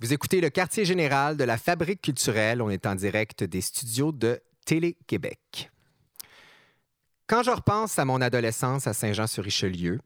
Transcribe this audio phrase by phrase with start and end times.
[0.00, 2.62] Vous écoutez le quartier général de la Fabrique culturelle.
[2.62, 5.70] On est en direct des studios de Télé-Québec.
[7.26, 10.00] Quand je repense à mon adolescence à Saint-Jean-sur-Richelieu,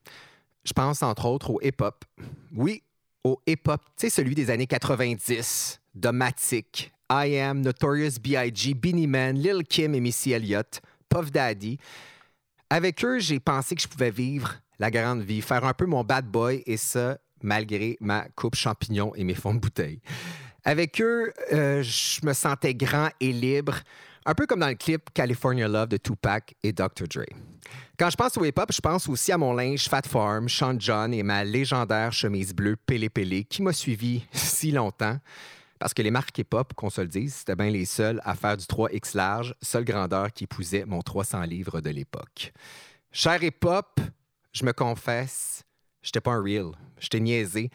[0.65, 2.04] je pense entre autres au hip-hop.
[2.57, 2.83] Oui,
[3.22, 9.38] au hip-hop, tu sais, celui des années 90, Domatic, I Am, Notorious B.I.G., Beanie Man,
[9.38, 11.79] Lil Kim et Missy Elliott, Puff Daddy.
[12.69, 16.02] Avec eux, j'ai pensé que je pouvais vivre la grande vie, faire un peu mon
[16.02, 20.01] bad boy et ça, malgré ma coupe champignon et mes fonds de bouteille.
[20.65, 23.77] Avec eux, euh, je me sentais grand et libre,
[24.27, 27.07] un peu comme dans le clip California Love de Tupac et Dr.
[27.09, 27.27] Dre.
[27.98, 31.12] Quand je pense au hip-hop, je pense aussi à mon linge Fat Farm, Sean John
[31.12, 35.19] et ma légendaire chemise bleue Pélé Pélé qui m'a suivi si longtemps.
[35.79, 38.56] Parce que les marques hip-hop, qu'on se le dise, c'était bien les seuls à faire
[38.56, 42.53] du 3X large, seule grandeur qui épousait mon 300 livres de l'époque.
[43.12, 44.01] Cher hip-hop,
[44.53, 45.62] je me confesse,
[46.05, 46.71] j'étais pas un real.
[47.01, 47.71] J'étais niaisé.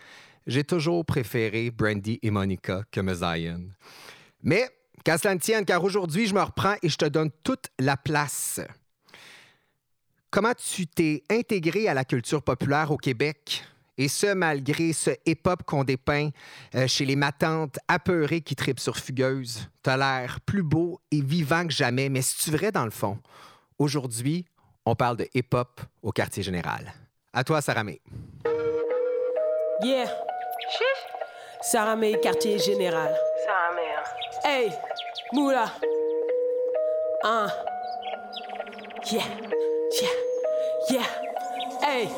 [0.48, 3.70] J'ai toujours préféré Brandy et Monica que Zion.
[4.42, 4.70] Mais,
[5.04, 7.98] qu'à cela ne tienne, car aujourd'hui, je me reprends et je te donne toute la
[7.98, 8.62] place.
[10.32, 13.64] Comment tu t'es intégré à la culture populaire au Québec?
[13.98, 16.30] Et ce, malgré ce hip-hop qu'on dépeint
[16.74, 19.68] euh, chez les matantes apeurées qui tripent sur Fugueuse.
[19.84, 23.20] T'as l'air plus beau et vivant que jamais, mais c'est-tu vrai dans le fond?
[23.78, 24.46] Aujourd'hui,
[24.86, 26.94] on parle de hip-hop au quartier général.
[27.32, 28.02] À toi, Sarah May.
[29.84, 30.08] Yeah.
[31.62, 33.16] Sarah May, quartier général.
[33.46, 34.04] Sarah May, hein.
[34.44, 34.72] Hey,
[35.32, 35.66] Moula.
[37.24, 37.48] Un.
[39.12, 39.22] Yeah,
[40.02, 40.10] yeah,
[40.90, 41.04] yeah.
[41.84, 42.10] Hey,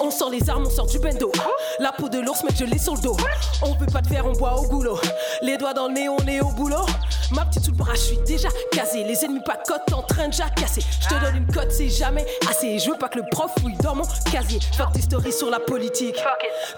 [0.00, 1.30] on sort les armes, on sort du bendo.
[1.78, 3.16] La peau de l'ours, mec, je l'ai sur le dos.
[3.62, 4.98] On peut pas te faire, on boit au goulot.
[5.42, 6.86] Les doigts dans le nez, on est au boulot.
[7.76, 9.04] Bras, je suis déjà casé.
[9.04, 10.82] Les ennemis pas cote en train de jacasser.
[11.00, 12.78] Je te donne une cote, c'est jamais assez.
[12.78, 14.60] Je veux pas que le prof fouille dans mon casier.
[14.76, 16.16] Fuck tes stories sur la politique.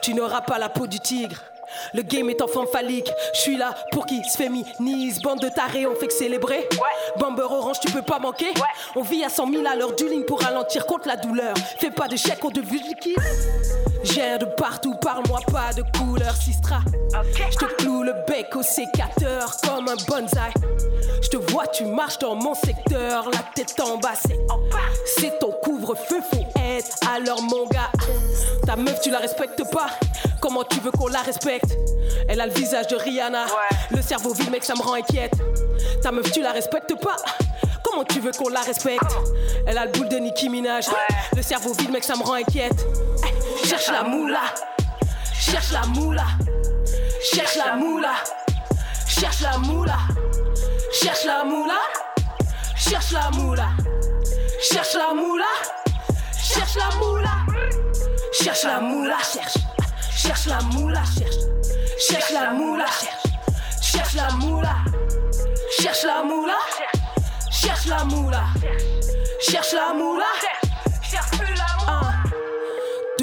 [0.03, 1.37] Tu n'auras pas la peau du tigre.
[1.93, 5.21] Le game est enfant phallique, je suis là pour qui se féminise.
[5.21, 6.67] Bande de tarés, on fait que célébrer.
[7.19, 8.53] Bomber orange, tu peux pas manquer.
[8.97, 11.55] On vit à 100 000 à l'heure du ligne pour ralentir contre la douleur.
[11.79, 13.15] Fais pas de chèque, on devient qui
[14.05, 16.81] J'ai de partout, parle-moi pas de couleur Sistra.
[17.35, 20.53] Je te cloue le bec au sécateur comme un bonsaï.
[21.23, 24.39] Je te vois, tu marches dans mon secteur, la tête en bas, c'est
[25.05, 27.91] C'est ton couvre-feu, faut être alors mon gars.
[28.67, 29.89] Ta meuf, tu la respectes pas.
[30.41, 31.77] Comment tu veux qu'on la respecte?
[32.29, 33.47] Elle a le visage de Rihanna.
[33.91, 35.33] Le cerveau vide, mec, ça me rend inquiète.
[36.03, 37.17] Ta meuf, tu la respectes pas.
[37.83, 39.11] Comment tu veux qu'on la respecte?
[39.67, 40.87] Elle a le boule de Nicki Minaj.
[41.35, 42.87] Le cerveau vide, mec, ça me rend inquiète.
[43.69, 44.41] Cherche la moula.
[45.39, 46.25] Cherche la moula.
[47.31, 48.15] Cherche la moula.
[49.07, 49.99] Cherche la moula.
[50.91, 51.77] Cherche la moula.
[52.79, 53.69] Cherche la moula.
[54.59, 55.45] Cherche la moula.
[56.41, 57.45] Cherche la moula.
[58.33, 59.19] Cherche la moula.
[59.21, 59.61] Cherche.
[60.17, 61.03] Cherche la moula.
[61.15, 61.39] Cherche.
[62.09, 62.87] Cherche la moula.
[62.87, 63.29] Cherche.
[63.83, 64.77] Cherche la moula.
[65.79, 66.57] Cherche la moula.
[67.51, 68.45] Cherche la moula.
[69.43, 70.25] Cherche la moula.
[71.11, 71.48] Cherche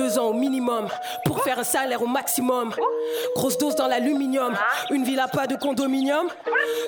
[0.06, 0.88] deux ans au minimum
[1.26, 2.72] pour faire un salaire au maximum.
[3.36, 4.54] Grosse dose dans l'aluminium.
[4.92, 6.28] Une villa pas de condominium.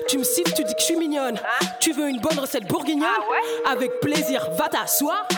[0.08, 1.36] Tu me cites, tu dis que je suis mignonne.
[1.80, 3.08] Tu veux une bonne recette bourguignonne?
[3.68, 5.26] Avec plaisir, va t'asseoir.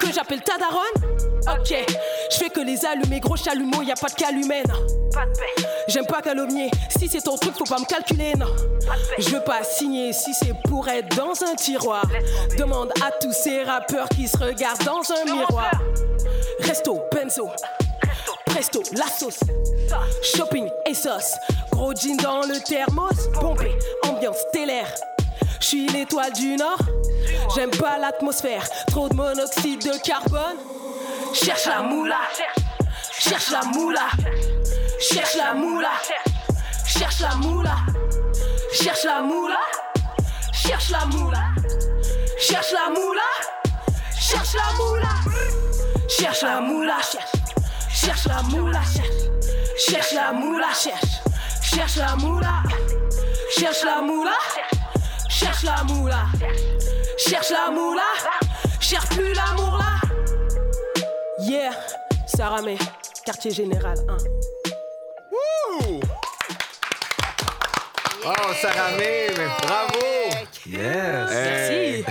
[0.00, 1.20] Que j'appelle ta daronne?
[1.42, 1.72] Ok,
[2.28, 4.66] je fais que les allumer, gros chalumeau, y a pas de calumène.
[5.14, 5.64] Pas de paix.
[5.86, 6.72] J'aime pas calomnier.
[6.98, 8.48] Si c'est ton truc, faut pas me calculer, non.
[9.18, 12.02] Je veux pas signer si c'est pour être dans un tiroir.
[12.58, 15.70] Demande à tous ces rappeurs qui se regardent dans un miroir.
[16.60, 17.50] Resto, benzo.
[18.46, 19.40] Presto, la sauce.
[20.22, 21.34] Shopping et sauce.
[21.70, 23.28] Gros jean dans le thermos.
[23.40, 24.92] Pompé, ambiance stellaire.
[25.60, 26.78] Je suis l'étoile du Nord.
[27.54, 28.64] J'aime pas l'atmosphère.
[28.88, 30.58] Trop de monoxyde de carbone.
[31.32, 32.18] Cherche la moula.
[33.18, 34.08] Cherche la moula.
[35.00, 35.90] Cherche la moula.
[36.86, 37.76] Cherche la moula.
[38.72, 39.60] Cherche la moula.
[40.52, 41.38] Cherche la moula.
[42.38, 43.22] Cherche la moula.
[44.20, 45.31] Cherche la moula.
[46.22, 46.98] Cherche la moula.
[47.92, 48.80] Cherche la moula.
[49.76, 50.68] Cherche la moula.
[50.72, 51.20] Cherche.
[51.60, 52.62] Cherche la moula.
[53.58, 54.36] Cherche la moula.
[55.28, 56.26] Cherche la moula.
[57.18, 58.04] Cherche la moula.
[58.78, 60.00] Cherche plus l'amour là.
[61.40, 61.72] Yeah,
[62.26, 62.78] Sarah May,
[63.24, 66.01] quartier général 1.
[68.24, 69.98] Oh, Sarah May, mais bravo!
[70.66, 71.30] Yes!
[71.30, 72.04] Merci.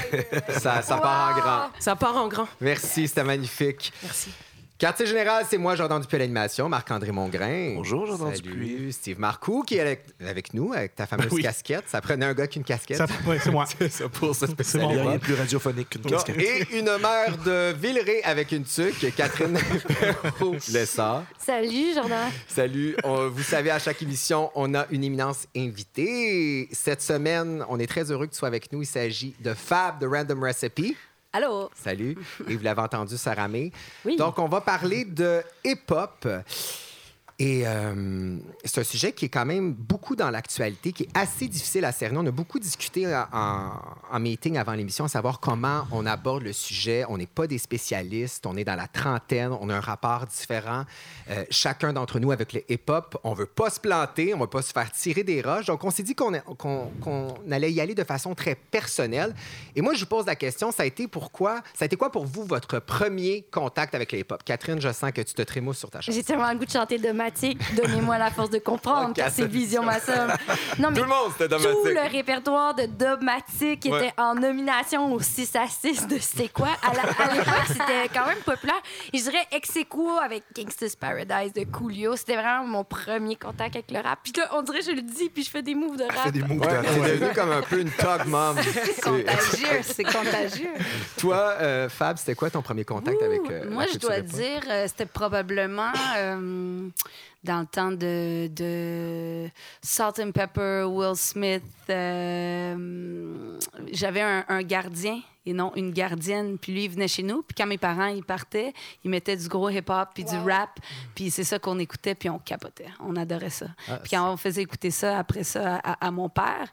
[0.60, 1.70] Ça, ça part en grand.
[1.80, 2.48] Ça part en grand.
[2.60, 3.94] Merci, c'était magnifique.
[4.04, 4.32] Merci.
[4.82, 7.74] Quartier général, c'est moi, Jordan Dupuis à l'animation, Marc-André Mongrain.
[7.76, 8.50] Bonjour, Jordan Salut.
[8.56, 8.92] Dupuis.
[8.94, 11.44] Steve Marcoux, qui est avec, avec nous, avec ta fameuse Ben oui.
[11.44, 11.84] casquette.
[11.86, 12.98] Ça prenait un gars qui a une casquette.
[12.98, 13.66] Ça, ouais, c'est moi.
[13.78, 14.94] C'est ça pour se C'est Il spécialiser.
[14.96, 16.36] n'y a mon rien de plus radiophonique qu'une casquette.
[16.40, 19.56] Et une mère de Villeray avec une tuque, Catherine
[20.00, 21.26] Perrault-Lessard.
[21.38, 22.32] Salut, Jordan.
[22.48, 22.96] Salut.
[23.04, 26.68] On- vous savez, à chaque émission, on a une éminence invitée.
[26.72, 28.82] Cette semaine, on est très heureux que tu sois avec nous.
[28.82, 30.98] Il s'agit de Fab de Random Recipe.
[31.34, 31.70] Allô?
[31.74, 32.18] Salut.
[32.50, 33.72] Et vous l'avez entendu, Sarah May.
[34.04, 34.18] Oui.
[34.18, 36.28] Donc, on va parler de hip-hop.
[37.44, 41.48] Et euh, c'est un sujet qui est quand même beaucoup dans l'actualité, qui est assez
[41.48, 42.20] difficile à cerner.
[42.20, 47.04] On a beaucoup discuté en, meeting avant l'émission, à savoir comment on aborde le sujet.
[47.10, 50.84] On n'est pas des spécialistes, on est dans la trentaine, on a un rapport différent,
[51.32, 53.20] euh, chacun d'entre nous avec le hip-hop.
[53.24, 55.66] On veut pas se planter, on veut pas se faire tirer des roches.
[55.66, 56.36] Donc, on s'est dit qu'on
[57.50, 59.34] allait y aller de façon très personnelle.
[59.76, 62.12] Et moi, je vous pose la question, ça a été pourquoi, ça a été quoi
[62.12, 64.44] pour vous votre premier contact avec le hip-hop?
[64.44, 66.14] Catherine, je sens que tu te trémousses sur ta chaise.
[66.14, 67.00] J'ai tellement le goût de chanter
[67.76, 70.32] Donnez-moi la force de comprendre, car c'est Vision ma somme.
[70.80, 71.94] Non, mais Tout le monde, c'était tout Domatique.
[71.96, 74.08] le répertoire de Domatique Ouais.
[74.08, 76.70] était en nomination au 6 à 6 de C'est quoi?
[76.84, 78.82] À la- à l'époque, c'était quand même populaire.
[79.14, 79.70] Et je dirais ex
[80.22, 82.16] avec Gangsta's Paradise de Coolio.
[82.16, 84.20] C'était vraiment mon premier contact avec le rap.
[84.24, 86.18] Puis là, on dirait que je le dis, puis je fais des moves de rap.
[86.26, 88.56] Fais des moves Ouais, de- t'es devenu comme un peu une tog mom.
[88.62, 90.70] C'est contagieux, c'est contagieux.
[91.18, 94.86] Toi, euh, Fab, c'était quoi ton premier contact avec euh, Moi, je dois dire, euh,
[94.88, 96.88] c'était probablement euh,
[97.44, 99.50] dans le temps de, de
[99.82, 101.64] Salt and Pepper, Will Smith.
[101.90, 103.58] euh,
[103.92, 106.58] J'avais un, un gardien et non une gardienne.
[106.60, 107.42] Puis lui, il venait chez nous.
[107.42, 108.74] Puis quand mes parents, ils partaient,
[109.04, 110.80] ils mettaient du gros hip-hop puis du rap.
[111.16, 112.90] Puis c'est ça qu'on écoutait, puis on capotait.
[113.00, 113.68] On adorait ça.
[113.90, 116.68] Ah, puis quand on faisait écouter ça après ça à, à mon père,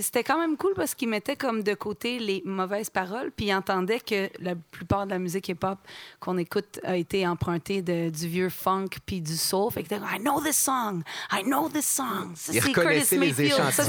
[0.00, 3.54] c'était quand même cool parce qu'il mettait comme de côté les mauvaises paroles, puis il
[3.54, 5.78] entendait que la plupart de la musique hip-hop
[6.20, 9.70] qu'on écoute a été empruntée de, du vieux funk puis du soul.
[9.72, 11.02] Fait que I know this song,
[11.32, 12.32] I know this song.
[12.34, 13.70] Ça, c'est Curtis Mayfield.
[13.72, 13.84] Ça.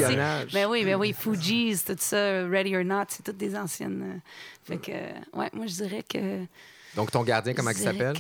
[0.54, 4.02] Ben oui, ben oui, Fugees, tout ça, Ready or Not, c'est toutes des anciennes.
[4.16, 4.20] euh,
[4.64, 4.92] Fait que,
[5.38, 6.46] ouais, moi je dirais que.
[6.96, 8.14] Donc, ton gardien, comment il s'appelle?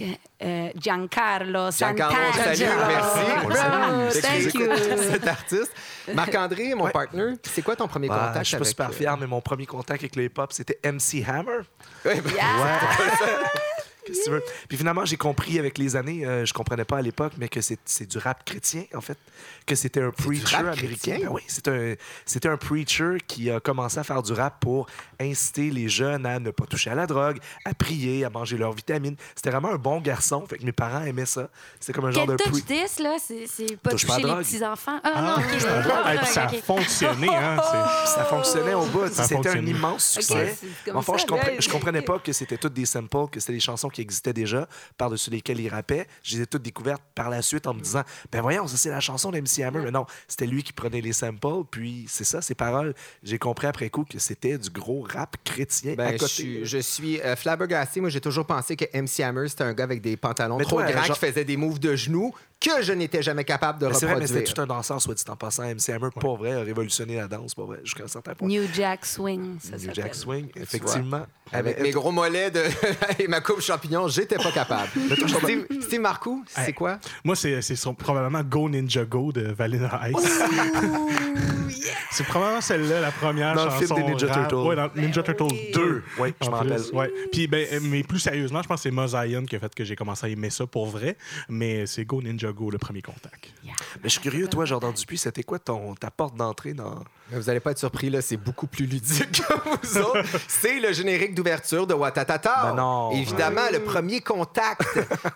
[0.44, 3.54] euh, Giancarlo Giancarlo, Santangelo.
[3.54, 4.22] salut, merci.
[4.22, 4.70] Thank you.
[5.12, 5.72] Cet artiste.
[6.14, 6.92] Marc-André, mon Ouais.
[6.92, 8.68] partner, c'est quoi ton premier Ouais, contact je suis pas avec...
[8.68, 11.60] super euh, fier, mais mon premier contact avec le hip-hop, c'était MC Hammer.
[12.04, 12.32] Ouais, ben,
[14.06, 14.44] Qu'est-ce que tu veux?
[14.68, 17.62] Puis finalement, j'ai compris avec les années, euh, je comprenais pas à l'époque, mais que
[17.62, 19.18] c'est c'est du rap chrétien, en fait.
[19.66, 21.18] Que c'était un preacher américain.
[21.22, 24.88] Ben oui, c'était un, c'était un preacher qui a commencé à faire du rap pour
[25.20, 28.74] inciter les jeunes à ne pas toucher à la drogue, à prier, à manger leurs
[28.74, 29.16] vitamines.
[29.36, 30.46] C'était vraiment un bon garçon.
[30.48, 31.50] Fait que mes parents aimaient ça.
[31.80, 33.16] C'était comme un genre Quel de touch pre- this, là?
[33.20, 35.00] C'est c'est pas Touche pas à toucher les petits-enfants.
[35.04, 35.60] Ah, Ah, non, ok.
[35.60, 36.04] je non, comprends.
[36.06, 37.58] non, Et puis ça a fonctionné, hein?
[38.06, 39.08] c'est- Ça fonctionnait au bout.
[39.12, 40.56] C'était un immense succès.
[40.86, 41.60] comme Enfin, ça, je, comprenais, là.
[41.60, 44.68] je comprenais pas que c'était toutes des samples, que c'était des chansons qui existaient déjà,
[44.98, 46.06] par-dessus lesquelles il rappait.
[46.22, 48.90] Je les ai toutes découvertes par la suite en me disant Ben voyons, ça c'est
[48.90, 49.80] la chanson d'MC Hammer.
[49.86, 52.94] Mais non, c'était lui qui prenait les samples, puis c'est ça, ses paroles.
[53.24, 56.78] J'ai compris après coup que c'était du gros rap chrétien à Ben, je suis, je
[56.78, 58.02] suis euh, flabbergasté.
[58.02, 60.78] Moi, j'ai toujours pensé que MC Hammer, c'était un gars avec des pantalons Mais trop
[60.82, 62.34] toi, grands genre- qui faisait des moves de genoux
[62.66, 64.46] que je n'étais jamais capable de Mais c'est vrai, mais reproduire.
[64.48, 65.64] c'était tout un danseur, soit dit en passant.
[65.64, 68.48] MC Hammer, pas vrai, a révolutionné la danse, pas vrai, jusqu'à un certain point.
[68.48, 69.94] New Jack Swing, ça New.
[69.94, 71.26] Jack Swing, effectivement.
[71.52, 72.64] Avec mes gros mollets de...
[73.20, 74.90] et ma coupe champignon, j'étais pas capable.
[75.44, 76.74] Steve, Steve Marcoux, c'est Hey.
[76.74, 77.00] quoi?
[77.24, 77.60] Moi, c'est
[77.98, 80.40] probablement Go Ninja Go de Vanilla Ice.
[82.12, 83.96] C'est probablement celle-là, la première Dans le chanson.
[83.96, 84.28] film des Ninja.
[84.28, 84.56] Turtles.
[84.56, 86.04] Ouais, dans Ninja Turtles 2.
[86.20, 86.82] Oui, je en m'en rappelle.
[86.94, 87.12] Ouais.
[87.32, 89.98] Puis, ben, mais plus sérieusement, je pense que c'est Mozion qui a fait que j'ai
[89.98, 91.18] commencé à aimer ça pour vrai.
[91.50, 93.54] Mais c'est Go Ninja Go, le premier contact.
[93.64, 93.74] Mais
[94.06, 97.04] je suis curieux, toi, Jordan Dupuis, c'était quoi ton, ta porte d'entrée dans.
[97.32, 100.24] Vous n'allez pas être surpris, là, c'est beaucoup plus ludique que vous autres.
[100.48, 102.56] C'est le générique d'ouverture de Watatata.
[102.64, 103.12] Ben non.
[103.12, 104.82] Évidemment, le premier contact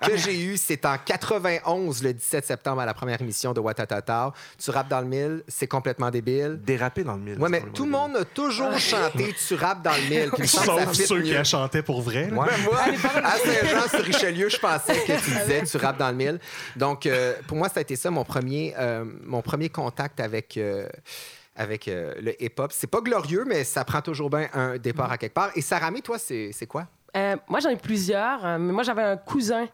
[0.01, 4.33] que j'ai eu, c'est en 91, le 17 septembre, à la première émission de Watatata.
[4.63, 6.59] Tu rappes dans le mille, c'est complètement débile.
[6.63, 7.39] Déraper dans le mille.
[7.39, 10.47] Ouais, mais tout le monde a toujours chanté Tu rappes dans le mille.
[10.47, 12.25] Sauf ceux qui la chantaient pour vrai.
[12.25, 12.47] Ouais.
[12.47, 12.79] Ben, moi,
[13.23, 16.39] à Saint-Jean-sur-Richelieu, je pensais que tu disais tu rappes dans le mille.
[16.75, 20.57] Donc, euh, pour moi, ça a été ça mon premier, euh, mon premier contact avec,
[20.57, 20.87] euh,
[21.59, 22.71] avec euh, le hip-hop.
[22.73, 25.51] C'est pas glorieux, mais ça prend toujours bien un départ à quelque part.
[25.55, 26.87] Et Saramé, toi, c'est quoi?
[27.17, 29.67] Euh, moi, j'en ai plusieurs, euh, mais moi, j'avais un cousin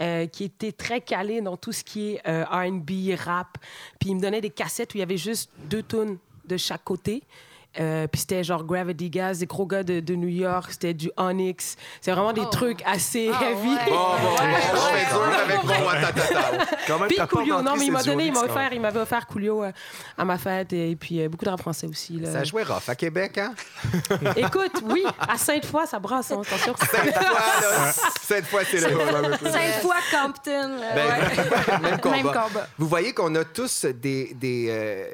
[0.00, 3.58] euh, qui était très calé dans tout ce qui est R&B, rap.
[3.98, 6.84] Puis il me donnait des cassettes où il y avait juste deux tunes de chaque
[6.84, 7.22] côté.
[7.80, 11.10] Euh, puis c'était genre Gravity Gas, des gros gars de, de New York, c'était du
[11.16, 11.76] Onyx.
[12.00, 12.50] C'est vraiment des Oh.
[12.50, 13.68] trucs assez Ah, heavy.
[13.70, 13.76] ouais.
[13.88, 16.66] Bon, bon, bon, je fais dur avec mon watatata.
[16.86, 19.26] Quand même, Puis Coolio, non, mais il m'a donné, il m'a offert, il m'avait offert
[19.26, 19.72] Coolio euh,
[20.18, 22.18] à ma fête et puis euh, beaucoup de rap français aussi.
[22.18, 22.30] Là.
[22.32, 23.54] Ça jouait rough à Québec, hein?
[24.36, 26.74] Écoute, oui, à Sainte-Foy, ça brasse, hein, attention.
[26.78, 30.76] Cette fois, là, cette fois, c'est le Cinq fois Compton.
[30.94, 31.78] Ben, ouais.
[31.90, 32.16] même, combat.
[32.16, 32.68] Même combat.
[32.78, 35.06] Vous voyez qu'on a tous des, des, euh,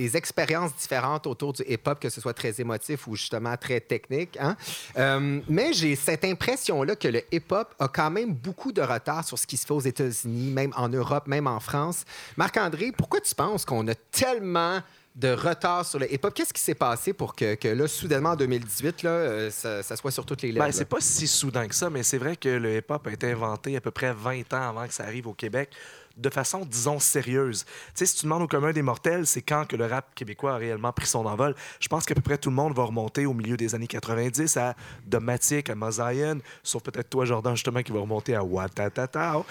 [0.00, 4.38] des expériences différentes autour du hip-hop, que ce soit très émotif ou justement très technique.
[4.40, 4.56] hein.
[4.96, 9.38] Euh, mais j'ai cette impression-là que le hip-hop a quand même beaucoup de retard sur
[9.38, 12.04] ce qui se fait aux États-Unis, même en Europe, même en France.
[12.38, 14.80] Marc-André, pourquoi tu penses qu'on a tellement
[15.16, 16.32] de retard sur le hip-hop?
[16.32, 19.96] Qu'est-ce qui s'est passé pour que, que là, soudainement, en 2018, là, euh, ça, ça
[19.96, 20.64] soit sur toutes les lèvres?
[20.64, 23.32] Ben, c'est pas si soudain que ça, mais c'est vrai que le hip-hop a été
[23.32, 25.70] inventé à peu près 20 ans avant que ça arrive au Québec
[26.16, 27.64] de façon, disons, sérieuse.
[27.64, 30.54] Tu sais, si tu demandes au commun des mortels, c'est quand que le rap québécois
[30.54, 31.54] a réellement pris son envol.
[31.80, 34.56] Je pense qu'à peu près tout le monde va remonter au milieu des années 90
[34.56, 34.74] à
[35.06, 39.36] Domatic, à Mosaïen, sauf peut-être toi, Jordan, justement, qui va remonter à Watatata.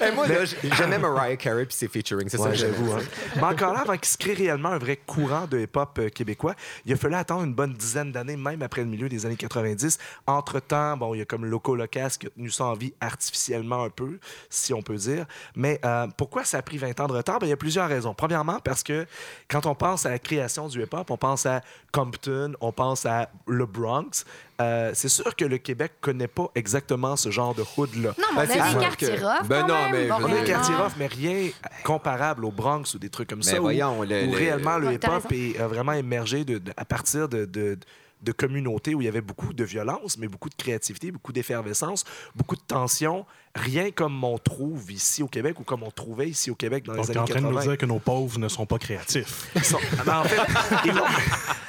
[0.00, 2.28] Eh, moi, là, j'aimais Mariah Carey puis ses featuring.
[2.28, 2.92] C'est ça Ouais, j'avoue.
[2.92, 3.00] Hein.
[3.36, 6.54] Mais encore là, avant qu'il se crée réellement un vrai courant de hip-hop euh, québécois,
[6.86, 9.98] il a fallu attendre une bonne dizaine d'années, même après le milieu des années 90.
[10.26, 13.84] Entre-temps, bon, il y a comme Loco Locas qui a tenu ça en vie artificiellement
[13.84, 14.18] un peu,
[14.50, 15.26] si on peut dire.
[15.56, 17.38] Mais euh, pourquoi ça a pris 20 ans de retard?
[17.38, 18.14] Ben, il y a plusieurs raisons.
[18.14, 19.06] Premièrement, parce que
[19.48, 21.60] quand on pense à la création du hip-hop, on pense à
[21.92, 24.24] Compton, on pense à le Bronx.
[24.60, 28.14] Euh, c'est sûr que le Québec connaît pas exactement ce genre de hood-là.
[28.18, 29.92] Non, mais Ben, on c'est a des quartiers que- rough Ben quand non, même.
[29.92, 31.50] mais On a des quartiers rough, mais rien
[31.84, 33.52] comparable au Bronx ou des trucs comme ça.
[33.52, 36.72] Mais où- voyons, le- où le- réellement le hip-hop est- a vraiment émergé de- de-
[36.76, 37.78] à partir de, de,
[38.22, 42.04] de communautés où il y avait beaucoup de violence, mais beaucoup de créativité, beaucoup d'effervescence,
[42.34, 43.24] beaucoup de tension,
[43.62, 46.94] rien comme on trouve ici au Québec ou comme on trouvait ici au Québec dans
[46.94, 47.60] Donc, les années en train de 80.
[47.60, 49.46] nous dire que nos pauvres ne sont pas créatifs.
[49.56, 50.40] Ils sont- ben, en fait,
[50.84, 51.04] ils l'ont-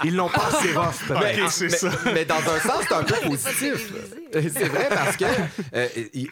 [0.05, 1.19] ils l'ont pas assez rough, peut-être.
[1.37, 1.89] Mais, Ok, c'est mais- ça.
[2.13, 3.93] mais dans un sens, c'est un peu positif.
[4.31, 5.25] C'est vrai parce que
[5.73, 5.87] euh,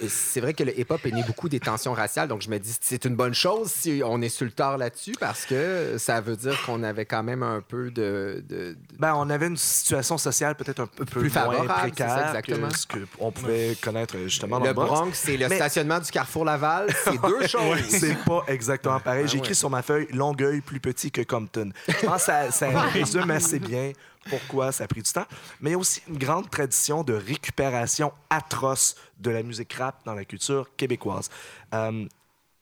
[0.08, 2.28] c'est vrai que le hip-hop est né beaucoup des tensions raciales.
[2.28, 5.14] Donc, je me dis c'est une bonne chose si on est sur le tard là-dessus
[5.20, 8.44] parce que ça veut dire qu'on avait quand même un peu de.
[8.48, 12.10] de- de- Ben, on avait une situation sociale peut-être un peu Plus moins favorable, précaire
[12.10, 12.68] c'est ça, exactement.
[12.68, 12.86] que ce
[13.18, 14.88] qu'on pouvait connaître justement dans le le Bronx.
[14.88, 16.88] Bronx, c'est le Mais- stationnement du Carrefour Laval.
[17.04, 17.80] C'est deux choses.
[17.90, 19.24] C'est pas exactement pareil.
[19.26, 19.56] Ah J'ai écrit ouais.
[19.56, 21.72] sur ma feuille Longueuil plus petit que Compton.
[21.88, 23.92] Je pense que ça, ça résume assez bien
[24.30, 25.26] pourquoi ça a pris du temps.
[25.62, 29.96] Mais il y a aussi une grande tradition de récupération atroce de la musique rap
[30.06, 31.30] dans la culture québécoise.
[31.74, 32.06] Euh,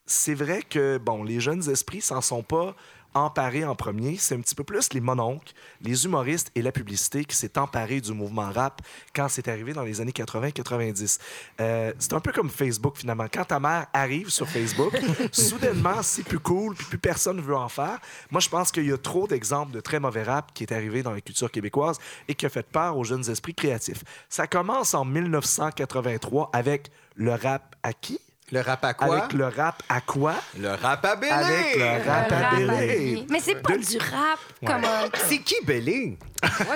[0.04, 2.76] c'est vrai que bon, les jeunes esprits s'en sont pas
[3.16, 4.16] emparés en premier.
[4.18, 8.00] C'est un petit peu plus les mononcles, les humoristes et la publicité qui s'est emparé
[8.00, 8.82] du mouvement rap
[9.14, 11.18] quand c'est arrivé dans les années 80-90.
[11.60, 13.26] Euh, c'est un peu comme Facebook finalement.
[13.32, 14.92] Quand ta mère arrive sur Facebook,
[15.32, 17.98] soudainement c'est plus cool puis plus personne veut en faire.
[18.30, 21.02] Moi je pense qu'il y a trop d'exemples de très mauvais rap qui est arrivé
[21.02, 24.04] dans la culture québécoise et qui a fait peur aux jeunes esprits créatifs.
[24.28, 28.20] Ça commence en 1983 avec le rap à qui?
[28.52, 29.16] Le rap à quoi?
[29.18, 30.34] Avec le rap à quoi?
[30.58, 31.32] Le rap à Bélé.
[31.32, 33.26] Avec le rap à rap Bélé.
[33.28, 35.08] Mais c'est pas du rap comme un.
[35.26, 36.16] C'est qui Bélé?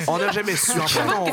[0.08, 0.72] On n'a jamais su.
[0.80, 1.24] En fait, on-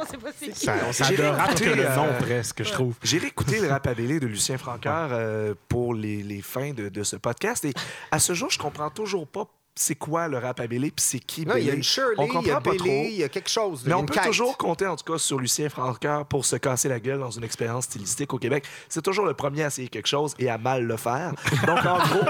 [0.00, 0.64] On sait pas c'est qui.
[0.66, 2.94] Ça, ça de rap que le nom, euh, presque, je trouve.
[3.02, 6.88] J'ai réécouté le rap à Bélé de Lucien Francoeur euh, pour les, les fins de,
[6.88, 7.72] de ce podcast et
[8.12, 11.18] à ce jour, je comprends toujours pas c'est quoi le rap à Bélé puis c'est
[11.18, 11.76] qui Non, il y a Bélé.
[11.78, 12.84] une Shirley, On il y a pas trop.
[12.84, 13.84] Bélé, il y a quelque chose.
[13.86, 14.24] Mais on peut quête.
[14.24, 17.44] toujours compter, en tout cas, sur Lucien Francoeur pour se casser la gueule dans une
[17.44, 18.64] expérience stylistique au Québec.
[18.88, 21.32] C'est toujours le premier à essayer quelque chose et à mal le faire.
[21.66, 22.24] Donc, en gros,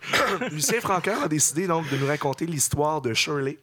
[0.50, 3.58] Lucien Francoeur a décidé donc de nous raconter l'histoire de Shirley.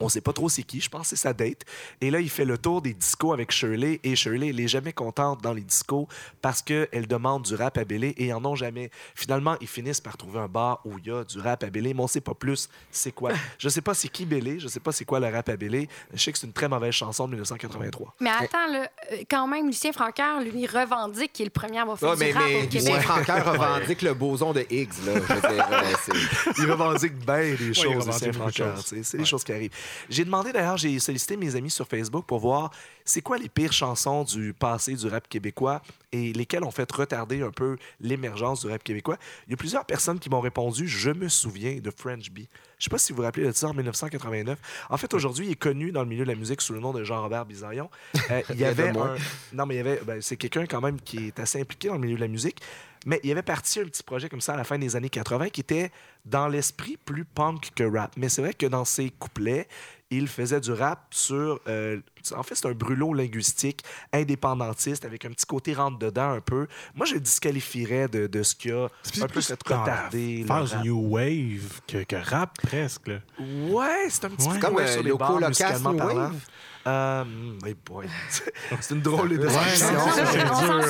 [0.00, 1.62] On sait pas trop c'est qui, je pense que c'est sa date.
[2.00, 4.00] Et là, il fait le tour des discos avec Shirley.
[4.02, 6.06] Et Shirley, elle est jamais contente dans les discos
[6.42, 8.90] parce qu'elle demande du rap à Bélé et ils en ont jamais.
[9.14, 11.94] Finalement, ils finissent par trouver un bar où il y a du rap à Bélé,
[11.94, 13.30] mais on sait pas plus c'est quoi.
[13.58, 15.88] Je sais pas c'est qui Bélé, je sais pas c'est quoi le rap à Bélé.
[16.12, 18.14] Je sais que c'est une très mauvaise chanson de 1983.
[18.20, 21.82] Mais attends, là, euh, quand même, Lucien Francaire, lui, revendique qu'il est le premier à
[21.82, 23.00] avoir fait Ouais, du mais, rap mais au Lucien.
[23.00, 24.92] Francaire revendique le boson de Higgs.
[25.06, 25.12] Là.
[25.14, 29.52] Je veux dire, euh, Il revendique bien des choses, Lucien sais, C'est des choses qui
[29.52, 29.70] arrivent.
[30.08, 32.70] J'ai demandé d'ailleurs, j'ai sollicité mes amis sur Facebook pour voir
[33.04, 37.42] c'est quoi les pires chansons du passé du rap québécois et lesquelles ont fait retarder
[37.42, 39.18] un peu l'émergence du rap québécois.
[39.46, 42.40] Il y a plusieurs personnes qui m'ont répondu Je me souviens de French B.
[42.78, 44.58] Je sais pas si vous vous rappelez de ça en 1989.
[44.90, 46.92] En fait, aujourd'hui, il est connu dans le milieu de la musique sous le nom
[46.92, 47.90] de Jean-Robert Bizarion.
[48.30, 49.16] Euh, il y avait un...
[49.52, 50.00] Non, mais il y avait...
[50.04, 52.60] ben, c'est quelqu'un quand même qui est assez impliqué dans le milieu de la musique.
[53.04, 55.50] Mais il avait parti un petit projet comme ça à la fin des années 80
[55.50, 55.90] qui était
[56.24, 58.12] dans l'esprit plus punk que rap.
[58.16, 59.68] Mais c'est vrai que dans ses couplets,
[60.10, 61.58] Il faisait du rap sur.
[61.66, 61.98] euh,
[62.36, 63.82] en fait, c'est un brûlot linguistique
[64.12, 66.66] indépendantiste avec un petit côté rentre-dedans un peu.
[66.94, 68.88] Moi, je le disqualifierais de, de ce qu'il y a
[69.22, 70.44] un peu cette retardé.
[70.46, 70.76] phase.
[70.84, 73.08] New Wave que, que rap presque.
[73.08, 73.16] là.
[73.40, 74.54] Ouais, c'est un petit Ouais.
[74.58, 76.14] peu comme sur euh, les Loco bars musicalement parlant.
[76.16, 76.40] Wave.
[76.86, 77.24] Euh,
[77.64, 77.74] hey
[78.80, 79.92] c'est une drôle de Ouais, description.
[79.94, 80.26] non, c'est-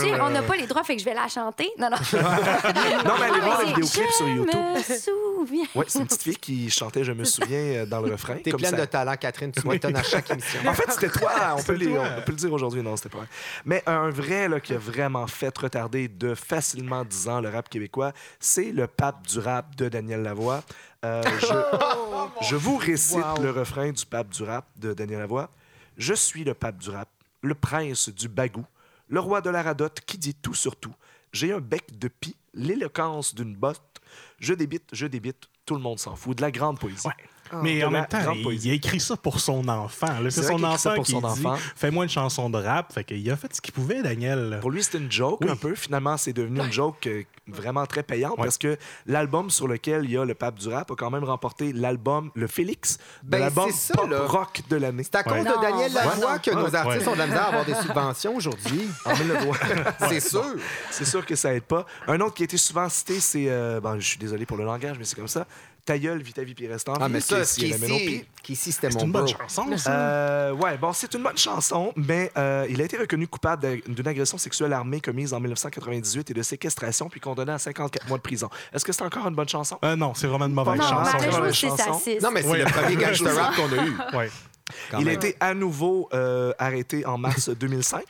[0.01, 0.43] c'est on n'a euh.
[0.43, 1.71] pas les droits, fait que je vais la chanter.
[1.79, 1.97] Non, non.
[3.05, 4.59] Non, mais allez voir le c'est vidéoclip sur YouTube.
[5.75, 8.37] Ouais, c'est une petite fille qui chantait Je me souviens euh, dans le refrain.
[8.37, 8.77] T'es pleine ça.
[8.81, 9.53] de talent, Catherine.
[9.53, 10.61] Tu m'étonnes à chaque émission.
[10.67, 11.31] En fait, c'était toi.
[11.53, 12.05] On peut, C'est les- toi.
[12.19, 12.83] on peut le dire aujourd'hui.
[12.83, 13.27] Non, c'était pas vrai.
[13.65, 17.69] Mais un vrai là, qui a vraiment fait retarder de facilement 10 ans le rap
[17.69, 20.63] québécois, c'est le pape du rap de Daniel Lavoie.
[21.05, 23.43] Euh, je, je vous récite Wow.
[23.43, 25.51] le refrain du pape du rap de Daniel Lavoie.
[25.99, 27.09] Je suis le pape du rap,
[27.43, 28.65] le prince du bagou,
[29.09, 30.95] le roi de la radote qui dit tout sur tout.
[31.33, 33.83] J'ai un bec de pie, l'éloquence d'une botte.
[34.41, 36.37] Je débite, je débite, tout le monde s'en fout.
[36.37, 37.07] De la grande poésie.
[37.07, 37.13] Ouais.
[37.63, 40.09] Mais en même temps, il, il a écrit ça pour son enfant.
[40.31, 41.45] C'est son enfant qui son dit.
[41.77, 42.93] Fais-moi une chanson de rap.
[42.93, 44.59] Fait qu'il a fait ce qu'il pouvait, Daniel.
[44.61, 45.51] Pour lui, c'était une joke Oui.
[45.51, 45.75] un peu.
[45.75, 47.09] Finalement, c'est devenu une joke
[47.47, 48.45] vraiment très payante Ouais.
[48.45, 51.25] parce que l'album sur lequel il y a le pape du rap a quand même
[51.25, 54.21] remporté l'album Le Félix Ben, l'album pop là.
[54.27, 55.03] rock de l'année.
[55.03, 55.41] C'est à cause Ouais.
[55.45, 57.09] de Non, Daniel Lavoie que nos artistes Ouais.
[57.09, 58.89] ont de la misère à avoir des subventions aujourd'hui.
[59.07, 59.53] 1900.
[60.09, 60.45] C'est sûr.
[60.91, 61.87] c'est sûr que ça aide pas.
[62.09, 63.47] Un autre qui a été souvent cité, c'est.
[63.49, 65.47] euh, bon, je suis désolé pour le langage, mais c'est comme ça.
[65.85, 67.61] Ta gueule, vite ta vie, puis reste en Ah, mais qui ça, est ce si
[67.61, 68.27] qui elle amène au ici, pied.
[68.43, 69.35] qui ici, c'était C'est mon une bonne bro.
[69.39, 69.91] chanson, ça.
[69.93, 74.09] Euh, ouais, bon, c'est une bonne chanson, mais euh, il a été reconnu coupable d'une
[74.09, 78.23] agression sexuelle armée commise en 1998 et de séquestration, puis condamné à 54 mois de
[78.23, 78.49] prison.
[78.73, 79.79] Est-ce que c'est encore une bonne chanson?
[79.85, 81.19] Euh, non, c'est vraiment une mauvaise Non, chanson.
[81.21, 82.59] c'est c'est Non, mais c'est Oui.
[82.61, 83.97] le premier gangster rap qu'on a eu.
[84.91, 85.15] Quand il a même.
[85.17, 88.03] été à nouveau euh, arrêté en mars 2005,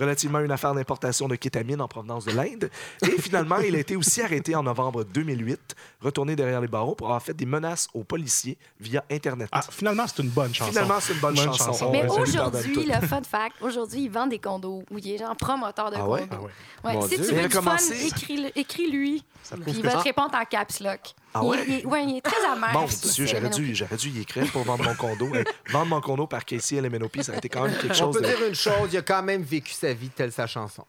[0.00, 2.70] relativement à une affaire d'importation de kétamine en provenance de l'Inde.
[3.02, 7.08] Et finalement, il a été aussi arrêté en novembre 2008, retourné derrière les barreaux pour
[7.08, 9.48] avoir fait des menaces aux policiers via Internet.
[9.52, 10.70] Ah, finalement, c'est une bonne chanson.
[10.70, 11.90] Finalement, c'est une bonne, chanson.
[11.92, 15.36] Mais Ouais, aujourd'hui, le fun fact, aujourd'hui, il vend des condos où il est genre
[15.36, 16.26] promoteur de Ah ouais?
[16.26, 16.48] condos.
[16.84, 17.02] Ah ouais.
[17.02, 17.26] Si Dieu.
[17.28, 17.76] tu veux a du fun,
[18.56, 19.24] écris-lui.
[19.50, 21.00] prouve Puis il va te répondre en caps lock.
[21.32, 21.64] Ah Il- ouais?
[21.68, 22.70] Il, ouais, il est très amer.
[22.72, 25.28] Mon Dieu, j'aurais dû, j'aurais dû y écrire pour vendre mon condo.
[25.70, 28.16] Vendre mon condo par Casey et MNOP, ça a été quand même quelque On chose
[28.16, 28.26] peut de...
[28.26, 30.84] dire une chose, il a quand même vécu sa vie telle sa chanson?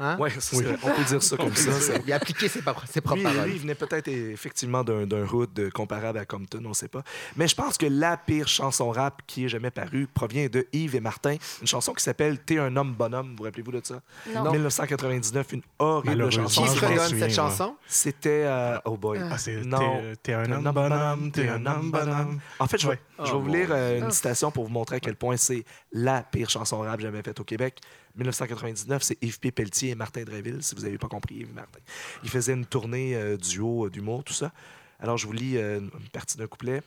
[0.00, 0.16] Hein?
[0.18, 0.56] Ouais, ça.
[0.82, 1.70] on peut dire ça comme ça.
[1.72, 1.92] ça.
[2.04, 3.44] Il a appliqué ses, propres- ses propres Lui, paroles.
[3.46, 7.04] lui, il venait peut-être effectivement d'un euh, comparable à Compton, on ne sait pas.
[7.36, 10.96] Mais je pense que la pire chanson rap qui ait jamais paru provient de Yves
[10.96, 13.36] et Martin, une chanson qui s'appelle T'es un homme bonhomme.
[13.38, 14.00] Vous rappelez-vous de ça?
[14.34, 14.50] Non.
[14.50, 16.62] 1999, une horrible chanson.
[16.64, 17.76] Qui se redonne cette chanson?
[17.86, 18.42] C'était.
[18.46, 19.20] euh, oh boy.
[19.22, 19.78] Ah, Non.
[19.78, 22.40] t'es- T'es un homme bonhomme, t'es un homme bonhomme.
[22.58, 24.10] En fait, je vais, je vais Oh, vous lire euh, une Dieu.
[24.10, 27.44] citation pour vous montrer à quel point c'est la pire chanson rap jamais faite au
[27.44, 27.78] Québec.
[28.16, 29.50] 1999, c'est Yves P.
[29.50, 31.80] Pelletier et Martin Dreville, si vous n'avez pas compris, Yves Martin.
[32.22, 34.52] Ils faisaient une tournée euh, duo euh, d'humour, tout ça.
[34.98, 36.82] Alors, je vous lis euh, une partie d'un couplet.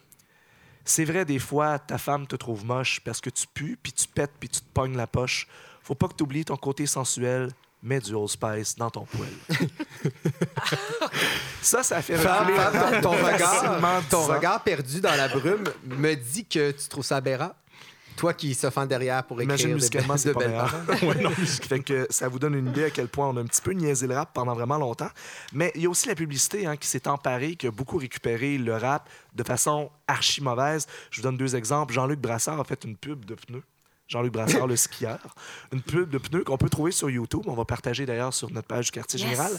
[0.85, 4.07] C'est vrai, des fois, ta femme te trouve moche parce que tu pues, puis tu
[4.07, 5.47] pètes, puis tu te pognes la poche.
[5.81, 7.49] Faut pas que tu oublies ton côté sensuel.
[7.81, 9.33] Mets du Old Spice dans ton poêle.
[11.61, 14.33] ça, ça fait Femme, femme, ton, ton regard, ton 10 ans.
[14.35, 17.51] regard perdu dans la brume me dit que tu trouves ça aberrant.
[18.17, 20.69] Toi qui se fend derrière pour écrire Imagine musicalement, de c'est pas belles meilleur.
[20.85, 21.03] paroles.
[21.17, 23.45] Ouais, non, fait que ça vous donne une idée à quel point on a un
[23.45, 25.09] petit peu niaisé le rap pendant vraiment longtemps.
[25.53, 28.57] Mais il y a aussi la publicité hein, qui s'est emparée, qui a beaucoup récupéré
[28.57, 30.87] le rap de façon archi mauvaise.
[31.11, 31.93] Je vous donne deux exemples.
[31.93, 33.63] Jean-Luc Brassard a fait une pub de pneus.
[34.09, 35.17] Jean-Luc Brassard, le skieur.
[35.71, 37.41] Une pub de pneus qu'on peut trouver sur YouTube.
[37.47, 39.29] On va partager d'ailleurs sur notre page du quartier Yes.
[39.29, 39.51] général.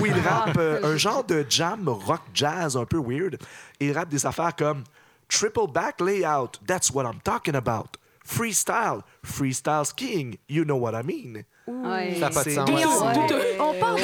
[0.00, 3.38] Où il rappe euh, un genre de jam rock jazz un peu weird.
[3.80, 4.84] Il rappe des affaires comme
[5.28, 7.96] Triple back layout, that's what I'm talking about.
[8.26, 11.44] Freestyle, freestyle skiing, you know what I mean.
[11.66, 12.14] Ouais.
[12.14, 12.68] Ça n'a pas de C'est- sens.
[12.68, 13.56] On, Ouais.
[13.60, 14.00] on part de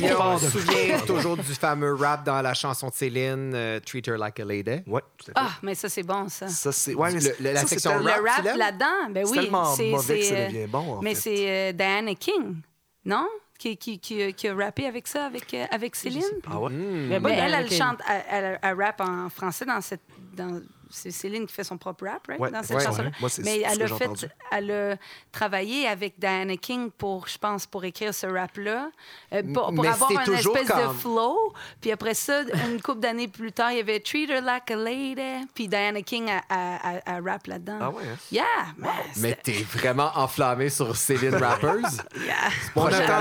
[0.00, 3.52] y a- on On se souvient toujours du fameux rap dans la chanson de Céline,
[3.54, 4.80] euh, Treat Her Like a Lady.
[4.86, 5.46] Ouais, tout à fait.
[5.50, 6.48] Ah, mais ça, c'est bon, ça.
[6.48, 6.94] Ça, c'est.
[6.94, 9.38] Ouais, mais Le- le- la ça, section tellement- rap, Le rap là-dedans, ben C'est oui.
[9.38, 12.56] tellement c'est- mauvais que ça euh, devient bon, en Mais c'est euh, Diana King,
[13.04, 13.26] non?
[13.62, 16.24] Qui, qui, qui, qui a rappé avec ça, avec, euh, avec Céline?
[16.50, 16.72] Ah ouais?
[16.72, 17.78] Mais pas elle, elle King.
[17.78, 20.00] chante, elle, elle, elle rappe en français dans cette.
[20.36, 20.60] Dans,
[20.92, 22.40] c'est Céline qui fait son propre rap, right?
[22.40, 23.08] Ouais, dans cette ouais, chanson-là.
[23.08, 23.14] ouais.
[23.20, 24.26] Moi, c'est Mais elle a fait, entendu.
[24.52, 24.96] elle a
[25.32, 28.90] travaillé avec Diana King pour, je pense, pour écrire ce rap-là,
[29.32, 31.52] euh, pour, avoir c'est un toujours espèce de flow.
[31.80, 34.76] Puis après ça, une couple d'années plus tard, il y avait Treat Her Like a
[34.76, 35.46] Lady.
[35.54, 37.78] Puis Diana King a, a, a- a rap là-dedans.
[37.80, 38.16] Ah ouais, hein?
[38.30, 38.44] Yeah,
[38.76, 41.76] man, Mais t'es vraiment enflammé sur Céline Rappers?
[42.24, 42.34] yeah.
[42.76, 43.12] On attend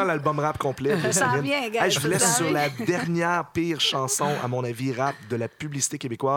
[0.00, 0.96] album l'album- rap complet.
[0.96, 1.42] de Ça Céline.
[1.42, 5.14] vient, guys, Hey, je vous laisse sur la dernière pire chanson, à mon avis, rap
[5.28, 6.29] de la publicité québécoise.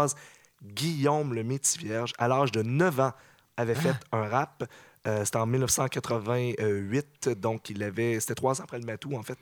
[0.64, 3.14] Guillaume le Métis Vierge, à l'âge de 9 ans,
[3.58, 4.64] avait fait un rap.
[5.06, 9.38] Euh, c'était en 1988, donc il avait, c'était trois ans après le Matou, en fait.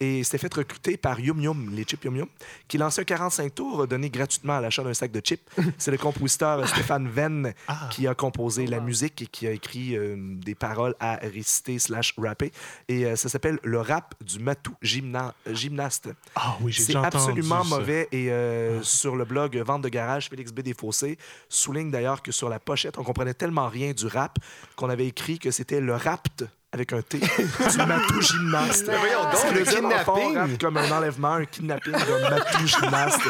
[0.00, 2.28] Et il s'était fait recruter par Yum Yum, les chips Yum Yum,
[2.68, 5.42] qui lançait un 45 tours donné gratuitement à l'achat d'un sac de chips.
[5.78, 7.54] C'est le compositeur Stéphane Venn
[7.90, 12.14] qui a composé la musique et qui a écrit euh, des paroles à réciter slash
[12.18, 12.52] rapper.
[12.88, 16.08] Et euh, ça s'appelle Le rap du Matou gymna- gymnaste.
[16.34, 17.76] Ah oui, j'ai C'est entendu absolument ça.
[17.76, 18.08] mauvais.
[18.12, 20.60] Et euh, sur le blog Vente de garage, Félix B.
[20.60, 24.38] Desfossés souligne d'ailleurs que sur la pochette, on comprenait tellement rien du rap
[24.76, 27.18] qu'on avait écrit que c'était le rapt avec un T
[27.70, 28.86] du matou gymnaste.
[28.88, 30.36] Mais voyons donc, Ce qui le kidnapping.
[30.36, 33.20] rap comme un enlèvement, un kidnapping d'un matou gymnaste.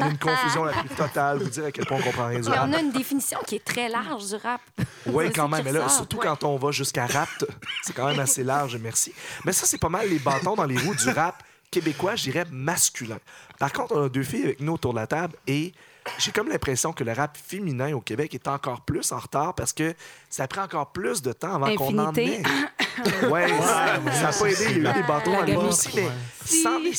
[0.00, 1.38] Une confusion la plus totale.
[1.38, 2.68] Vous dire à quel point on comprend rien du Mais rap.
[2.68, 4.60] on a une définition qui est très large du rap.
[5.06, 5.62] Oui, C'est quand même.
[5.64, 6.26] Mais là, surtout Ouais.
[6.26, 7.28] quand on va jusqu'à rap,
[7.82, 9.12] c'est quand même assez large, merci.
[9.44, 12.46] Mais ça, c'est pas mal les bâtons dans les roues du rap québécois, je dirais
[12.50, 13.18] masculin.
[13.58, 15.72] Par contre, on a deux filles avec nous autour de la table et
[16.18, 19.72] j'ai comme l'impression que le rap féminin au Québec est encore plus en retard parce
[19.72, 19.94] que
[20.30, 22.40] ça prend encore plus de temps avant qu'on en Infinité.
[22.40, 22.42] ait.
[23.30, 24.66] Ouais, ça n'a pas aidé.
[24.70, 26.08] Il y a eu des bâtons à aussi, mais
[26.46, 26.94] sans les-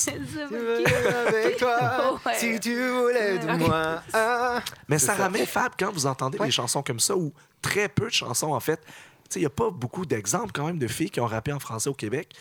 [1.28, 2.34] avec toi, Ouais.
[2.38, 4.04] si tu voulais de moi.
[4.14, 4.62] Ah.
[4.88, 8.14] Mais ça ramène Fab quand vous entendez des chansons comme ça ou très peu de
[8.14, 8.80] chansons en fait.
[8.86, 8.92] Tu
[9.30, 11.60] sais, il n'y a pas beaucoup d'exemples quand même de filles qui ont rappé en
[11.60, 12.36] français au Québec.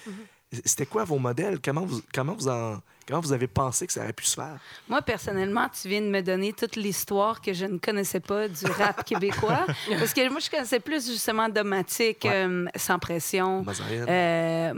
[0.64, 1.58] C'était quoi vos modèles?
[1.64, 4.58] Comment vous, comment, vous en, comment vous avez pensé que ça aurait pu se faire?
[4.88, 8.64] Moi, personnellement, tu viens de me donner toute l'histoire que je ne connaissais pas du
[8.66, 9.64] rap québécois.
[9.98, 12.30] Parce que moi, je connaissais plus justement Domatique, Ouais.
[12.46, 14.06] euh, Sans Pression, Mosaïen.
[14.08, 14.72] euh.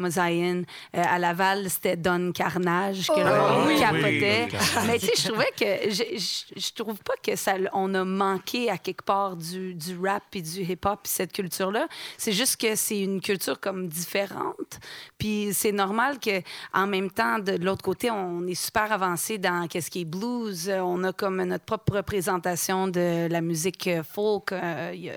[0.96, 3.80] Euh, à Laval, c'était Don Carnage, que Oh, monde oui.
[3.80, 4.48] capotait.
[4.52, 5.90] Oui, Mais tu sais, je trouvais que...
[5.90, 7.54] Je, je, je trouve pas que ça...
[7.72, 11.86] On a manqué à quelque part du, du rap et du hip-hop puis cette culture-là.
[12.16, 14.80] C'est juste que c'est une culture comme différente.
[15.18, 16.40] Puis c'est normal que
[16.72, 20.04] en même temps, de, de l'autre côté, on est super avancé dans qu'est-ce qui est
[20.04, 20.70] blues.
[20.70, 24.52] On a comme notre propre représentation de la musique euh, folk.
[24.52, 25.10] euh, Tu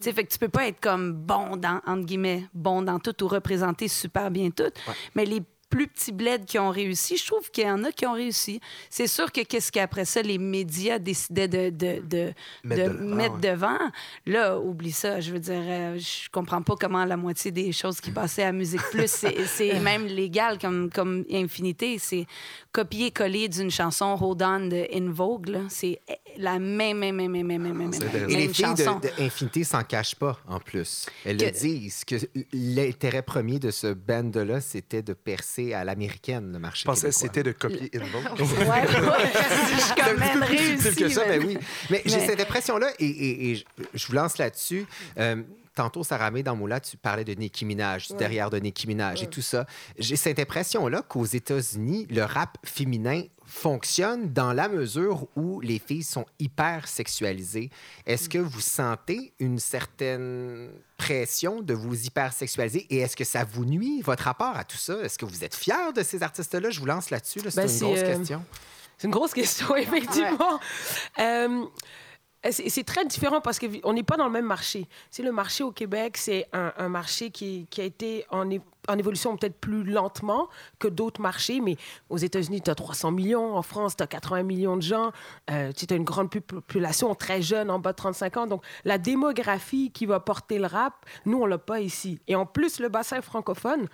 [0.00, 3.22] sais, fait que tu peux pas être comme bon dans, entre guillemets, bon dans tout
[3.24, 4.72] ou représenter super bien tout.
[5.14, 8.06] Mais les plus petits bleds qui ont réussi, je trouve qu'il y en a qui
[8.06, 8.60] ont réussi.
[8.88, 12.32] C'est sûr que qu'est-ce qu'après ça, les médias décidaient de, de, de,
[12.64, 13.40] Mettre de de l'avant, mettre ouais.
[13.40, 13.78] devant.
[14.26, 15.20] Là, oublie ça.
[15.20, 18.52] Je veux dire, euh, je comprends pas comment la moitié des choses qui passaient à
[18.52, 21.98] Musique Plus, c'est c'est même légal comme, comme Infinité.
[21.98, 22.26] C'est
[22.80, 25.60] copier-coller d'une chanson Hold On de In Vogue.
[25.70, 25.98] C'est
[26.36, 27.92] la même, même, même, même, même, même, même.
[28.28, 28.96] Et les filles chanson.
[29.00, 31.06] de, de Infinité s'en cachent pas, en plus.
[31.24, 32.16] Elles le disent, que
[32.52, 37.14] l'intérêt premier de ce band-là, c'était de percer à l'américaine, le marché Je pensais que
[37.14, 38.38] c'était de copier une vote.
[38.40, 38.84] Ouais, ouais.
[38.86, 40.94] je petit même réussi.
[40.96, 41.58] que ça, mais- ben oui.
[41.90, 44.84] Mais, j'ai cette impression-là, et, et- et je, je vous lance là-dessus.
[45.18, 45.36] Euh,
[45.76, 49.22] tantôt, Sarah May, dans Moula, tu parlais de Nicki Minaj, du derrière de Nicki Minaj
[49.22, 49.66] et tout ça.
[49.98, 56.02] J'ai cette impression-là qu'aux États-Unis, le rap féminin fonctionne dans la mesure où les filles
[56.02, 57.70] sont hyper sexualisées.
[58.04, 63.44] Est-ce que vous sentez une certaine pression de vous hyper sexualiser et est-ce que ça
[63.44, 64.98] vous nuit, votre rapport à tout ça?
[65.04, 66.70] Est-ce que vous êtes fiers de ces artistes-là?
[66.70, 67.38] Je vous lance là-dessus.
[67.40, 67.50] là.
[67.52, 68.44] C'est Ben, une grosse euh, question.
[68.98, 70.58] C'est une grosse question, effectivement.
[71.20, 71.64] Euh,
[72.52, 74.88] c'est c'est très différent parce qu'on n'est pas dans le même marché.
[75.10, 78.48] C'est le marché au Québec, c'est un, un marché qui, qui a été en,
[78.98, 81.76] évolution peut-être plus lentement que d'autres marchés, mais
[82.08, 85.10] aux États-Unis, tu as 300 millions, en France, tu as 80 millions de gens,
[85.50, 88.46] euh, tu as une grande pu- population très jeune, en bas de 35 ans.
[88.46, 92.20] Donc, la démographie qui va porter le rap, nous, on l'a pas ici.
[92.28, 93.88] Et en plus, le bassin francophone,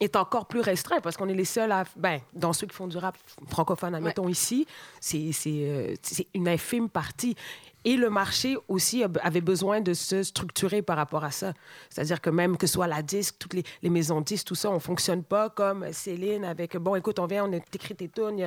[0.00, 1.84] est encore plus restreint parce qu'on est les seuls à.
[1.96, 3.16] Ben, dans ceux qui font du rap
[3.48, 4.66] francophone, admettons ici,
[5.00, 7.36] c'est euh, c'est une infime partie.
[7.84, 11.52] Et le marché aussi avait besoin de se structurer par rapport à ça.
[11.90, 14.54] C'est-à-dire que même que ce soit la disque, toutes les, les maisons de disques, tout
[14.54, 18.38] ça, on fonctionne pas comme Céline avec bon, écoute, on vient, on écrit tes tunes.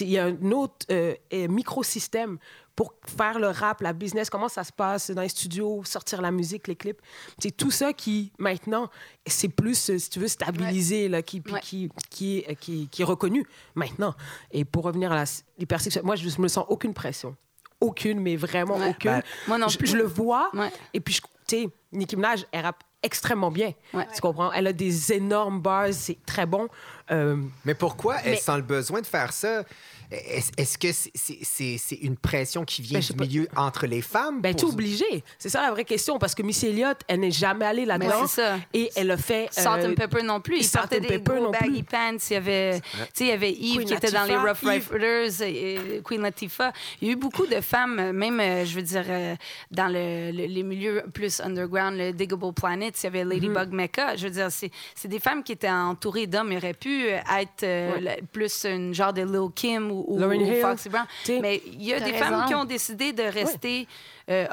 [0.00, 2.38] Il y a, un autre euh, microsystème
[2.74, 6.30] pour faire le rap, la business, comment ça se passe dans les studios, sortir la
[6.30, 7.00] musique, les clips?
[7.40, 8.88] C'est tout ça qui, maintenant,
[9.26, 11.60] c'est plus, euh, si tu veux, stabilisé, là, qui, puis Ouais.
[11.60, 14.14] qui, qui, est- qui, qui est reconnu maintenant.
[14.52, 15.24] Et pour revenir à la
[15.58, 17.36] l'hypersexualité, moi, je me sens aucune pression.
[17.80, 18.88] Aucune, mais vraiment Ouais.
[18.90, 19.10] aucune.
[19.12, 19.86] Ben, moi non je, plus.
[19.86, 20.70] je le vois, Ouais.
[20.94, 23.72] et puis, je- tu sais, Nicki Minaj, elle rappe extrêmement bien.
[23.94, 24.06] Ouais.
[24.12, 24.50] Tu comprends?
[24.52, 26.68] Elle a des énormes bars, c'est très bon.
[27.10, 29.62] Euh, Mais pourquoi elle Mais- sent le besoin de faire ça?
[30.10, 33.24] Est-ce que c'est- une pression qui vient Ben, du pas.
[33.24, 34.40] milieu entre les femmes?
[34.40, 35.24] Ben, pour- tu es obligé.
[35.38, 38.26] C'est ça la vraie question, parce que Missy Elliott, elle n'est jamais allée Mais là-dedans.
[38.26, 38.56] c'est ça.
[38.72, 39.48] Et elle a fait.
[39.52, 40.58] Salt euh, and Pepper non plus.
[40.60, 41.84] Il Salt and des Pepper gros non baggy plus.
[41.84, 42.16] pants.
[42.30, 44.60] Il y avait, tu sais, il y avait Eve Queen qui était dans les Rough.
[44.62, 46.72] Riders, et, Queen Latifah.
[47.02, 49.36] Il y a eu beaucoup de femmes, euh, même, euh, je veux dire, euh,
[49.70, 53.24] dans le- le- les milieux plus underground, le Diggable Planet, il y avait.
[53.24, 54.16] Ladybug Mecca.
[54.16, 54.70] Je veux dire, c'est
[55.08, 56.50] des femmes qui étaient entourées d'hommes.
[56.52, 58.22] Il aurait pu être euh, Ouais.
[58.32, 60.60] plus une genre de Lil Kim ou, ou, ou.
[60.60, 61.06] Foxy Brown.
[61.40, 62.24] Mais il y a des raison.
[62.24, 63.86] femmes qui ont décidé de rester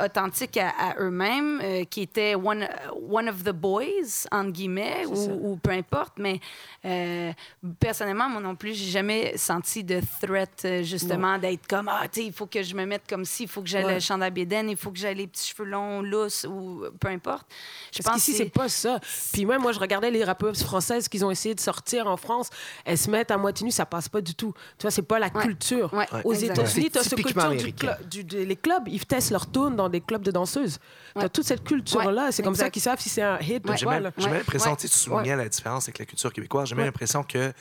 [0.03, 2.67] authentiques à, à eux-mêmes, euh, qui étaient one,
[3.09, 6.13] one of the boys, entre guillemets, ou, ou peu importe.
[6.17, 6.39] Mais
[6.85, 7.31] euh,
[7.79, 12.21] personnellement, moi non plus, j'ai jamais senti de threat, euh, justement, d'être comme, ah, tu
[12.21, 13.95] sais, il faut que je me mette comme ci, il faut que j'aille Ouais.
[13.95, 17.45] le chandail bédaine, il faut que j'aille les petits cheveux longs, lousses, ou peu importe.
[17.93, 18.99] Je Parce pense qu'ici, que c'est pas ça.
[19.33, 22.49] Puis même, moi, je regardais les rappeuses françaises qu'ils ont essayé de sortir en France.
[22.85, 24.53] Elles se mettent à moitié nues, ça passe pas du tout.
[24.77, 25.41] Tu vois, c'est pas la Ouais.
[25.43, 25.93] culture.
[25.93, 26.33] Ouais, Aux.
[26.33, 27.97] États-Unis, tu as typiquement culture du américain.
[28.01, 28.87] clo- du- de- les clubs.
[28.87, 30.77] Ils testent leur dans des clubs de danseuses.
[31.13, 31.29] Tu as Ouais.
[31.29, 32.25] toute cette culture-là.
[32.25, 33.77] Ouais, c'est comme ça qu'ils savent si c'est un hit ou Ouais.
[33.77, 33.91] J'ai pas.
[33.93, 34.11] même, là.
[34.17, 34.37] j'ai même Ouais.
[34.39, 34.77] l'impression, Ouais.
[34.77, 36.67] tu soulignais la différence avec la culture québécoise.
[36.69, 36.87] J'ai même Ouais.
[36.87, 37.51] l'impression que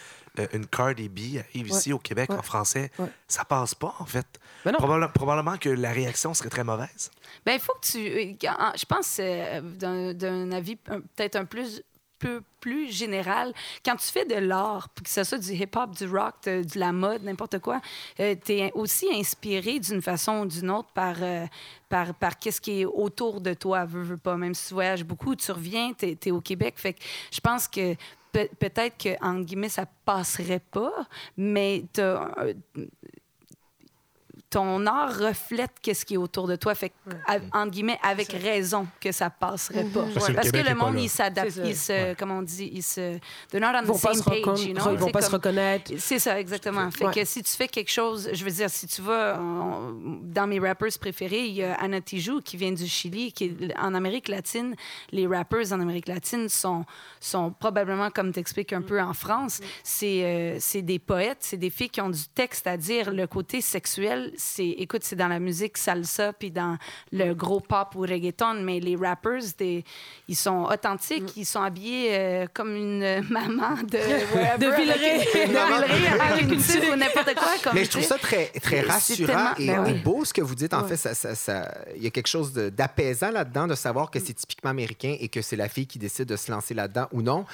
[0.41, 2.37] euh, une Cardi B arrive ici au Québec Ouais.
[2.39, 3.07] en français, Ouais.
[3.29, 4.27] ça passe pas, en fait.
[4.65, 7.11] Probable- probablement que la réaction serait très mauvaise.
[7.47, 7.99] Ben, il faut que tu.
[7.99, 8.35] euh,
[8.77, 11.83] Je pense, euh, d'un d'un avis peut-être un plus,
[12.61, 13.53] plus général,
[13.85, 16.93] quand tu fais de l'art, que ce soit du hip-hop, du rock, de, de la
[16.93, 17.81] mode, n'importe quoi,
[18.17, 21.47] tu es aussi inspiré d'une façon ou d'une autre par, euh,
[21.89, 24.37] par, par qu'est-ce qui est autour de toi, veux, pas.
[24.37, 26.75] Même si tu voyages beaucoup, tu reviens, tu es, au Québec.
[26.77, 27.95] Fait que je pense que
[28.33, 31.07] peut- peut-être que, entre guillemets, ça passerait pas,
[31.37, 32.55] mais euh,
[34.55, 36.77] ton art reflète qu'est-ce qui est autour de toi.
[36.77, 36.93] Fait
[37.53, 40.05] entre guillemets, avec raison que ça passerait pas.
[40.15, 41.59] Parce que le Parce que le monde, il s'adapte.
[41.65, 43.19] Il se, comment on dit, il se...
[43.51, 44.93] They're not on Ils vont the same se page, you know?
[44.93, 45.91] ils vont pas se comme- reconnaître.
[45.99, 46.89] C'est ça, exactement.
[46.93, 47.13] Fait Ouais.
[47.15, 49.91] que si tu fais quelque chose, je veux dire, si tu vas en-
[50.23, 53.77] dans mes rappers préférés, il y a Anna Tijoux qui vient du Chili, qui est
[53.77, 54.77] en Amérique latine.
[55.11, 56.85] Les rappers en Amérique latine sont,
[57.19, 61.71] sont probablement, comme tu expliques un peu en France, c'est euh, des poètes, c'est des
[61.71, 63.11] filles qui ont du texte à dire.
[63.13, 66.77] Le côté sexuel, c'est, écoute, c'est dans la musique salsa puis dans
[67.13, 69.85] le gros pop ou reggaeton, mais les rappers, des,
[70.29, 73.99] ils sont authentiques, ils sont habillés euh, comme une maman de,
[74.35, 75.11] wherever, De Villeray.
[75.15, 77.49] avec- de Villeray avec une tuque ou n'importe quoi.
[77.63, 79.99] Comme, Mais je trouve ça très, très rassurant et, ben et oui.
[80.01, 80.75] beau ce que vous dites.
[80.75, 84.11] En fait, ça, ça- ça- il y a quelque chose de- d'apaisant là-dedans de savoir
[84.11, 87.07] que c'est typiquement américain et que c'est la fille qui décide de se lancer là-dedans
[87.13, 87.47] ou non.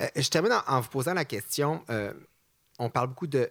[0.00, 1.82] Euh, je termine en, en vous posant la question.
[1.90, 2.12] euh,
[2.78, 3.50] on parle beaucoup de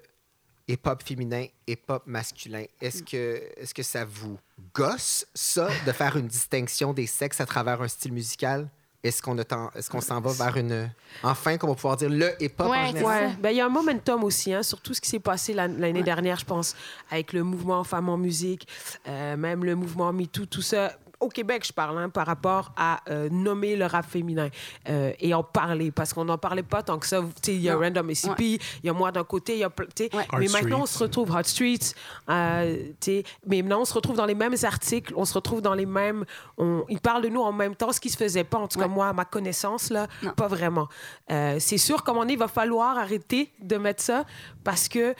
[0.67, 2.65] hip-hop féminin, hip-hop masculin.
[2.81, 4.37] Est-ce que, est que ça vous
[4.73, 8.69] gosse, ça, de faire une distinction des sexes à travers un style musical?
[9.03, 10.91] Est-ce qu'on qu'on s'en va vers une...
[11.23, 13.27] Enfin, qu'on va pouvoir dire le hip-hop en Ouais, général?
[13.27, 15.53] Ouais, ben il y a un momentum aussi, hein, sur tout ce qui s'est passé
[15.53, 16.75] l'an- l'année dernière, je pense,
[17.09, 18.67] avec le mouvement Femmes en musique,
[19.07, 20.97] euh, même le mouvement MeToo, tout ça.
[21.19, 24.49] Au Québec, je parle, hein, par rapport à euh, nommer le rap féminin
[24.87, 27.21] euh, et en parler, parce qu'on n'en parlait pas tant que ça.
[27.21, 27.79] Tu sais, Il y a Non.
[27.79, 29.69] Random SCP, il y a moi d'un côté, il y a...
[29.69, 30.25] ple- tu sais, Ouais.
[30.37, 30.97] Mais Hot maintenant, on Streets.
[30.99, 31.93] se retrouve, Hot Streets,
[32.29, 35.61] euh, tu sais, mais maintenant, on se retrouve dans les mêmes articles, on se retrouve
[35.61, 36.23] dans les mêmes...
[36.57, 38.79] On, ils parlent de nous en même temps, ce qui se faisait pas, en tout
[38.79, 40.33] cas, moi, à ma connaissance, là, Non.
[40.33, 40.87] pas vraiment.
[41.31, 44.23] Euh, c'est sûr, comme on est, il va falloir arrêter de mettre ça
[44.63, 45.15] parce que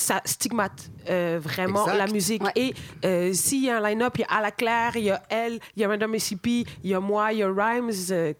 [0.00, 1.98] ça stigmate euh, vraiment Exact.
[1.98, 2.42] la musique.
[2.42, 2.52] Ouais.
[2.56, 5.10] Et euh, s'il y a un line-up, il y a À la Claire, il y
[5.10, 8.34] a elle, il y a Random SCP, il y a moi, il y a Rhymes.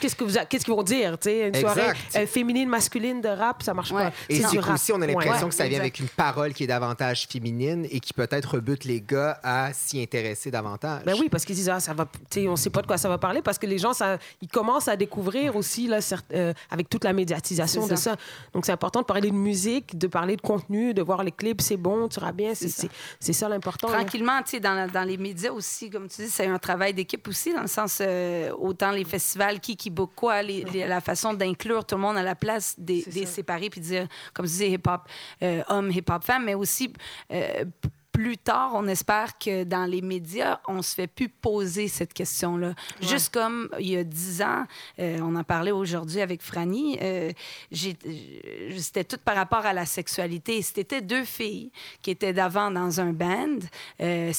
[0.00, 3.20] Qu'est-ce que vous a- qu'est-ce qu'ils vont dire, tu sais, une soirée euh, féminine, masculine
[3.20, 4.04] de rap, ça marche Ouais.
[4.04, 4.12] pas.
[4.28, 4.74] Et C'est du rap.
[4.74, 5.48] aussi, on a l'impression Ouais.
[5.48, 5.80] que ça vient exact.
[5.82, 10.00] avec une parole qui est davantage féminine et qui peut-être rebute les gars à s'y
[10.02, 11.02] intéresser davantage.
[11.04, 12.98] Ben oui, parce qu'ils disent, ah, ça va, tu sais, on sait pas de quoi
[12.98, 16.26] ça va parler, parce que les gens, ça, ils commencent à découvrir aussi, là, certes,
[16.34, 18.12] euh, avec toute la médiatisation de ça.
[18.12, 18.16] ça.
[18.52, 21.60] Donc, c'est important de parler de musique, de parler de contenu, de voir les clips,
[21.60, 22.82] c'est bon, tu iras bien, c'est ça.
[22.82, 23.88] c'est- c'est ça l'important.
[23.88, 26.92] Tranquillement, tu sais, dans, la- dans les médias aussi, comme tu dis, c'est un travail
[26.94, 29.76] d'équipe aussi, dans le sens, euh, autant les festivals, qui,
[30.14, 33.32] quoi, les- les- la façon d'inclure tout le monde à la place, des, des ça.
[33.32, 35.02] séparer, puis dire, comme tu dis, hip-hop
[35.42, 36.92] euh, homme, hip-hop femme, mais aussi
[37.32, 37.64] euh,
[38.12, 42.74] plus tard, on espère que dans les médias, on se fait plus poser cette question-là.
[43.00, 44.66] Juste comme il y a dix ans,
[45.00, 47.32] euh, on en parlait aujourd'hui avec Franny, euh,
[47.72, 50.62] c'était tout par rapport à la sexualité.
[50.62, 53.58] C'était deux filles qui étaient d'avant dans un band.
[54.00, 54.32] Euh,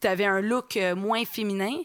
[0.00, 1.76] tu avais un look euh, moins féminin.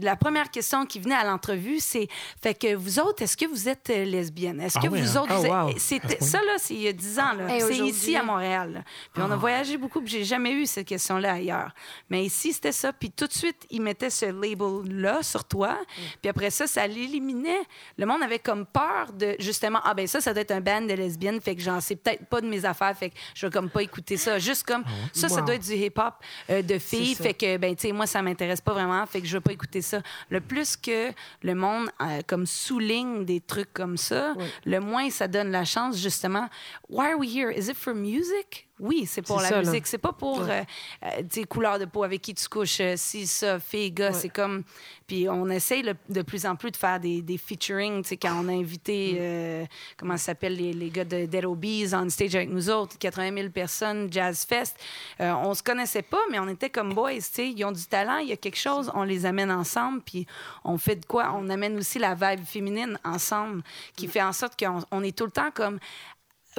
[0.00, 2.08] La première question qui venait à l'entrevue, c'est
[2.42, 4.60] fait que vous autres, est-ce que vous êtes euh, lesbienne?
[4.60, 5.22] Est-ce Ah que oui, vous hein?
[5.22, 5.78] autres, Ah, vous êtes- wow.
[5.78, 7.58] c'était ça là, c'est il y a dix ans là.
[7.60, 8.72] C'est ici à Montréal.
[8.72, 8.82] là.
[9.12, 9.26] Puis Ah.
[9.28, 11.72] on a voyagé beaucoup, puis j'ai jamais eu cette question-là ailleurs.
[12.10, 16.00] Mais ici c'était ça, puis tout de suite ils mettaient ce label-là sur toi, Mm.
[16.22, 17.60] puis après ça, ça l'éliminait.
[17.96, 20.82] Le monde avait comme peur de justement ah ben ça, ça doit être un band
[20.82, 23.52] de lesbiennes, fait que j'en sais peut-être pas de mes affaires, fait que je vais
[23.52, 24.38] comme pas écouter ça.
[24.38, 25.46] Juste comme ça, ça Wow.
[25.46, 26.14] doit être du hip-hop
[26.50, 29.26] euh, de filles, fait que ben tu sais moi ça m'intéresse pas vraiment, fait que
[29.26, 30.02] je vais pas écouter ça.
[30.30, 35.28] Le plus que le monde euh, comme souligne des trucs comme ça, le moins ça
[35.28, 36.48] donne la chance justement.
[36.88, 37.50] Why are we here?
[37.50, 38.67] Is it for music?
[38.80, 39.86] Oui, c'est pour la ça, musique.
[39.86, 40.64] C'est pas pour Ouais.
[41.02, 44.12] euh, euh, tes couleurs de peau avec qui tu couches, euh, si, ça, fille, gars.
[44.12, 44.62] C'est comme.
[45.06, 48.02] Puis on essaye le- de plus en plus de faire des, des featuring.
[48.02, 49.64] Tu sais, quand on a invité, euh,
[49.96, 53.34] comment ça s'appelle, les, les gars de Dead Obies on stage avec nous autres, 80
[53.34, 54.76] 000 personnes, Jazz Fest.
[55.18, 57.14] On se connaissait pas, mais on était comme boys.
[57.14, 60.02] Tu sais, ils ont du talent, il y a quelque chose, on les amène ensemble,
[60.02, 60.26] puis
[60.64, 61.32] on fait de quoi?
[61.34, 63.62] On amène aussi la vibe féminine ensemble,
[63.96, 65.78] qui fait en sorte qu'on on est tout le temps comme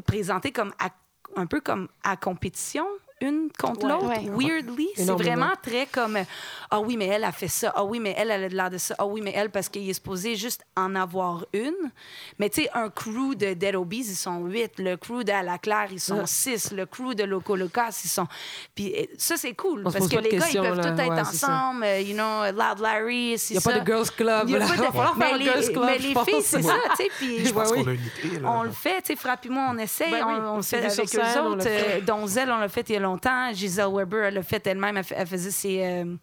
[0.05, 0.89] présenté comme à-
[1.35, 2.85] un peu comme à compétition
[3.21, 3.91] une contre Ouais.
[3.91, 4.29] l'autre, Ouais.
[4.45, 4.88] weirdly.
[4.95, 6.23] C'est vraiment très comme euh,
[6.71, 7.73] Ah oui, mais elle a fait ça.
[7.75, 8.95] Ah oui, mais elle, elle a de l'air de ça.
[8.97, 11.73] Ah oui, mais elle, parce qu'il est supposé juste en avoir une.
[12.38, 14.73] Mais tu sais, un crew de Dead Obies, ils sont huit.
[14.77, 16.23] Le crew de À la Claire, ils sont Ouais.
[16.27, 16.71] six.
[16.71, 18.27] Le crew de Loco Locas, ils sont.
[18.75, 19.82] Puis euh, ça, c'est cool.
[19.86, 21.47] On parce que les gars, ils peuvent tous être Ouais, c'est ça.
[21.47, 21.84] ensemble.
[21.84, 23.71] euh, you know, Loud Larry, c'est Il n'y a ça.
[23.71, 24.49] pas de girls club.
[24.49, 27.03] Il va falloir mais faire un les, girls club, mais les filles, c'est ça, tu
[27.03, 27.10] sais.
[27.17, 28.41] Puis Je pense qu'on a une idée.
[28.45, 30.12] On le fait, tu sais, Frappis-moi, on essaye.
[30.12, 32.01] Ben oui, on, le fait avec eux autres.
[32.05, 33.51] Donzel, on l'a fait il y a longtemps.
[33.53, 34.97] Giselle Weber, elle l'a fait elle-même.
[34.97, 36.15] Elle, faisait ses euh,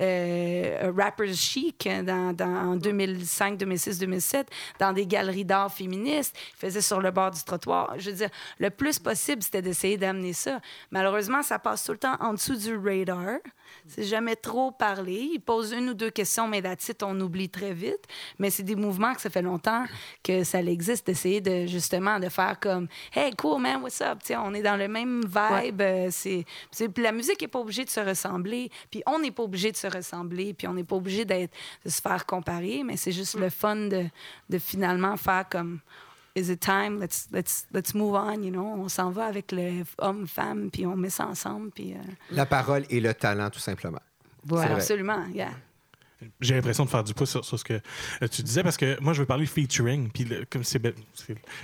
[0.00, 6.36] euh, Rappers Chic dans, dans- en 2005, 2006, 2007 dans des galeries d'art féministes.
[6.54, 7.94] Elle faisait sur le bord du trottoir.
[7.98, 10.60] Je veux dire, le plus possible, c'était d'essayer d'amener ça.
[10.90, 13.38] Malheureusement, ça passe tout le temps en dessous du radar.
[13.86, 15.28] C'est jamais trop parlé.
[15.34, 18.04] Ils posent une ou deux questions, mais la titre, on oublie très vite.
[18.38, 19.84] Mais c'est des mouvements que ça fait longtemps
[20.22, 24.18] que ça existe, d'essayer de justement de faire comme Hey, cool, man, what's up?
[24.20, 25.80] Tu sais, on est dans le même vibe.
[25.80, 26.33] Euh, c'est,
[26.70, 28.70] c'est- puis la musique n'est pas obligée de se ressembler.
[28.90, 30.54] Puis on n'est pas obligé de se ressembler.
[30.54, 31.52] Puis on n'est pas obligé d'être,
[31.84, 32.82] de se faire comparer.
[32.84, 34.04] Mais c'est juste le fun de,
[34.50, 35.80] de finalement faire comme
[36.36, 36.98] Is it time?
[37.00, 38.64] Let's, let's, let's move on, you know?
[38.66, 41.70] On s'en va avec le homme-femme, puis on met ça ensemble.
[41.70, 41.98] Puis, euh,
[42.32, 44.00] La parole et le talent, tout simplement.
[44.42, 44.74] Voilà.
[44.74, 45.52] absolument, yeah.
[46.40, 47.74] J'ai l'impression de faire du pouce sur, sur ce que
[48.22, 50.10] euh, tu disais parce que moi, je veux parler featuring.
[50.10, 50.80] Puis, le- comme c'est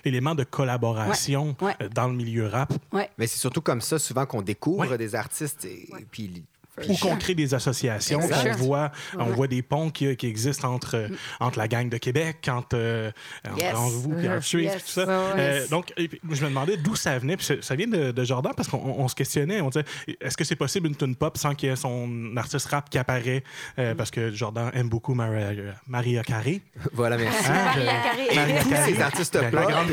[0.04, 1.76] l'élément de collaboration Ouais, ouais.
[1.82, 4.98] euh, dans le milieu rap Mais c'est surtout comme ça, souvent, qu'on découvre Ouais.
[4.98, 6.44] des artistes et, puis
[6.88, 8.20] ou qu'on crée des associations.
[8.22, 11.08] On voit, on voit des ponts qui, qui existent entre, euh,
[11.40, 13.10] entre la gang de Québec, entre, euh,
[13.48, 13.74] entre Yes.
[13.74, 14.84] vous, Street, Yes.
[14.84, 15.00] tout ça.
[15.08, 17.36] Euh, donc, et puis, je me demandais d'où ça venait.
[17.36, 19.60] Puis ça, vient de, de Jordan parce qu'on on se questionnait.
[19.60, 19.84] On disait,
[20.20, 22.98] est-ce que c'est possible une tune pop sans qu'il y ait son artiste rap qui
[22.98, 23.42] apparaît?
[23.78, 25.52] Euh, Parce que Jordan aime beaucoup Maria,
[25.86, 26.60] Maria Carey.
[26.92, 27.44] voilà, merci.
[27.48, 28.26] Hein, Maria je- Carey.
[28.30, 29.70] Et Maria tous ces artistes la, la pop.
[29.70, 29.90] grande.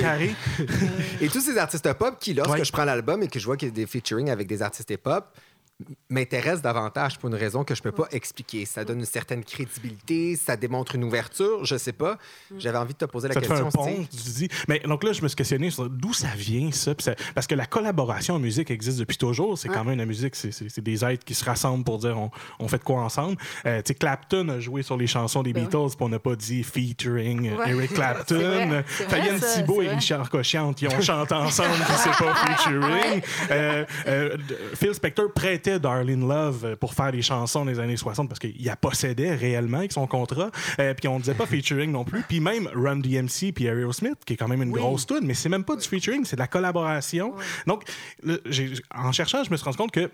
[1.22, 2.66] Et tous ces artistes pop qui, lorsque Ouais.
[2.66, 4.96] je prends l'album et que je vois qu'il y a des featuring avec des artistes
[4.98, 5.26] pop,
[6.10, 8.66] m'intéressent davantage pour une raison que je peux pas expliquer.
[8.66, 12.18] Ça donne une certaine crédibilité, ça démontre une ouverture, je sais pas.
[12.58, 13.84] J'avais envie de te poser la Ça te fait un question.
[13.84, 14.08] pont, Steve.
[14.24, 14.50] tu dis.
[14.68, 16.94] Mais donc là, je me suis questionné sur d'où ça vient, ça,
[17.36, 19.58] Parce que la collaboration en musique existe depuis toujours.
[19.58, 22.68] C'est quand même la musique, c'est- des êtres qui se rassemblent pour dire on, on
[22.68, 23.38] fait de quoi ensemble.
[23.66, 26.36] Euh, tu sais, Clapton a joué sur les chansons des Beatles, puis on n'a pas
[26.36, 27.70] dit featuring Ouais.
[27.72, 28.84] Eric Clapton.
[28.86, 29.90] Fabienne Thibault et.
[29.90, 33.22] Richard Cochiante, ils ont chanté ensemble, puis c'est pas featuring.
[33.52, 34.38] Euh, euh,
[34.76, 38.56] Phil Spector prêtait Darlene Love euh, pour faire les chansons des années 60 parce qu'il
[38.66, 40.50] la possédait réellement avec son contrat.
[40.80, 42.22] Euh, puis on disait pas featuring non plus.
[42.24, 45.50] Puis même Run DMC puis Aerosmith, qui est quand même une grosse tune, mais c'est
[45.50, 47.34] même pas du featuring, c'est de la collaboration.
[47.68, 47.84] Donc,
[48.24, 48.42] le-
[48.96, 50.10] en cherchant, je me suis rendu compte que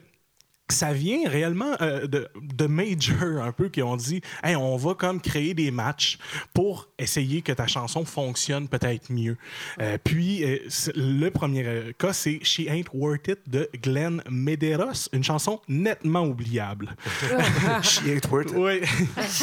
[0.69, 4.93] ça vient réellement euh, de, de major un peu qui ont dit hey, on va
[4.93, 6.17] comme créer des matchs
[6.53, 9.37] pour essayer que ta chanson fonctionne peut-être mieux.
[9.81, 10.57] Euh, puis euh,
[10.95, 16.95] le premier cas c'est She Ain't Worth It de Glenn Medeiros, une chanson nettement oubliable.
[17.83, 18.57] She ain't worth it.
[18.57, 18.81] Oui.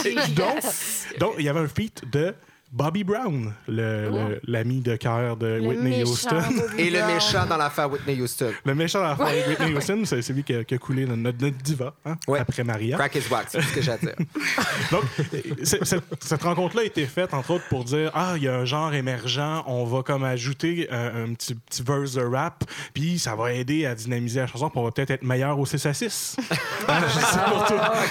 [0.04, 0.62] Et donc,
[1.18, 2.34] donc, il y avait un feat de
[2.72, 6.36] Bobby Brown, le- le- l'ami de cœur de Le Whitney Houston.
[6.36, 8.52] Bobby Et le méchant dans l'affaire Whitney Houston.
[8.64, 11.56] Le méchant d'affaire de Whitney Houston, c'est celui qui a, qui a coulé notre, notre
[11.58, 12.38] diva hein, Ouais.
[12.38, 12.96] après Maria.
[12.96, 14.14] Crack is wax, c'est ce que j'ai à dire.
[14.92, 15.02] Donc,
[15.64, 18.54] c'est- c'est- cette rencontre-là a été faite, entre autres, pour dire Ah, il y a
[18.54, 22.62] un genre émergent, on va comme ajouter un, un petit, petit verse de rap,
[22.94, 25.66] puis ça va aider à dynamiser la chanson, puis on va peut-être être meilleur au
[25.66, 26.36] 6 à 6.
[26.86, 27.00] Ah,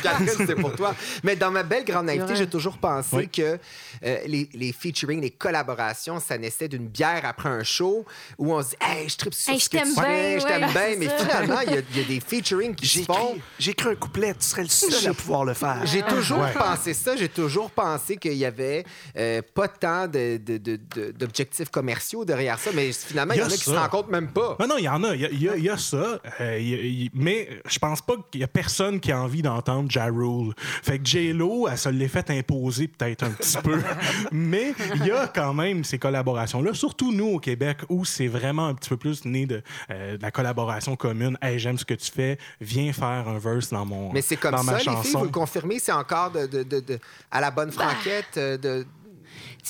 [0.04, 0.93] Catherine, c'est pour toi.
[1.24, 3.30] Mais dans ma belle grande naïveté, j'ai toujours pensé Oui.
[3.30, 3.58] que
[4.04, 8.06] euh, les, les featuring, les collaborations, ça naissait d'une bière après un show
[8.38, 10.04] où on se dit Hey, je tripe sur Hey, ce je que t'aime tu bien,
[10.04, 10.96] fais, je t'aime ouais, bien.
[11.00, 11.18] Mais ça.
[11.26, 13.38] finalement, il y, a- y a des featuring qui se font.
[13.60, 15.82] j'ai écrit un couplet, tu serais le seul à pouvoir le faire.
[15.86, 16.54] J'ai toujours Ouais.
[16.54, 17.16] pensé ça.
[17.16, 18.84] J'ai toujours pensé qu'il y avait
[19.18, 22.72] euh, pas tant de- de- de- de- d'objectifs commerciaux derrière ça.
[22.74, 24.56] Mais finalement, il y, en a qui se compte même pas.
[24.60, 25.16] Non, non, il y en a.
[25.16, 26.20] Il y a, y a- y a ça.
[26.42, 29.90] euh, y a- mais je pense pas qu'il y a personne qui a envie d'entendre
[29.92, 30.54] Ja Rule.
[30.58, 33.82] Fait que J-Lo, elle se l'est fait imposer peut-être un petit peu.
[34.39, 38.67] mais il y a quand même ces collaborations-là, surtout nous au Québec, où c'est vraiment
[38.67, 41.38] un petit peu plus né de, euh, de la collaboration commune.
[41.41, 44.52] Hey, j'aime ce que tu fais, viens faire un verse dans mon Mais c'est comme
[44.52, 45.19] dans ça, ma les filles, chanson.
[45.19, 46.99] vous le confirmez, c'est encore de, de- de- de-
[47.32, 48.86] à la bonne franquette euh, de.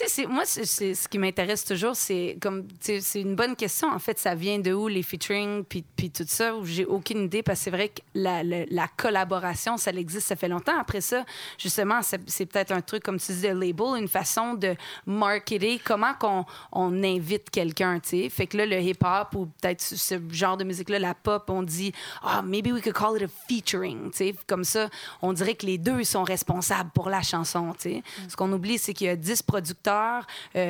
[0.07, 3.89] Sais, moi, c'est- ce qui m'intéresse toujours, c'est comme, c'est une bonne question.
[3.91, 7.43] En fait, ça vient de où les featuring, puis, puis tout ça, j'ai aucune idée,
[7.43, 10.79] parce que c'est vrai que la, la- la collaboration, ça existe, ça fait longtemps.
[10.79, 11.25] Après ça,
[11.57, 16.13] justement, c'est, peut-être un truc, comme tu dis, de label, une façon de marketer, comment
[16.13, 18.29] qu'on on invite quelqu'un, tu sais.
[18.29, 21.91] Fait que là, le hip-hop ou peut-être ce- genre de musique-là, la pop, on dit,
[22.23, 24.35] ah, maybe we could call it a featuring, tu sais.
[24.47, 24.89] Comme ça,
[25.21, 28.03] on dirait que les deux sont responsables pour la chanson, tu sais.
[28.29, 29.88] Ce qu'on oublie, c'est qu'il y a 10 producteurs,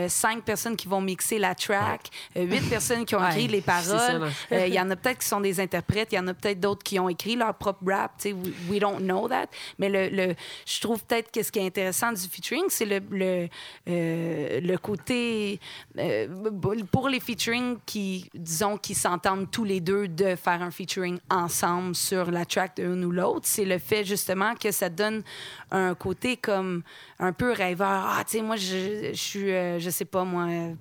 [0.08, 4.30] 5 personnes qui vont mixer la track, 8 personnes qui ont écrit les paroles.
[4.52, 6.60] Euh, Il y en a peut-être qui sont des interprètes, il y en a peut-être
[6.60, 8.34] d'autres qui ont écrit leur propre rap, tu sais.
[8.34, 9.48] We, we don't know that.
[9.78, 13.00] Mais le, le- je trouve peut-être que ce qui est intéressant du featuring, c'est le,
[13.12, 13.48] le,
[13.90, 15.60] euh, le côté
[15.98, 16.28] euh,
[16.92, 21.96] pour les featuring qui, disons, qui s'entendent tous les deux de faire un featuring ensemble
[21.96, 25.24] sur la track de l'un ou l'autre, c'est le fait justement que ça donne
[25.72, 26.84] un côté comme
[27.20, 27.88] un peu rêveur.
[28.18, 28.56] Ah, tu sais, moi,
[29.14, 30.74] je, suis, euh, je sais pas, moi, euh,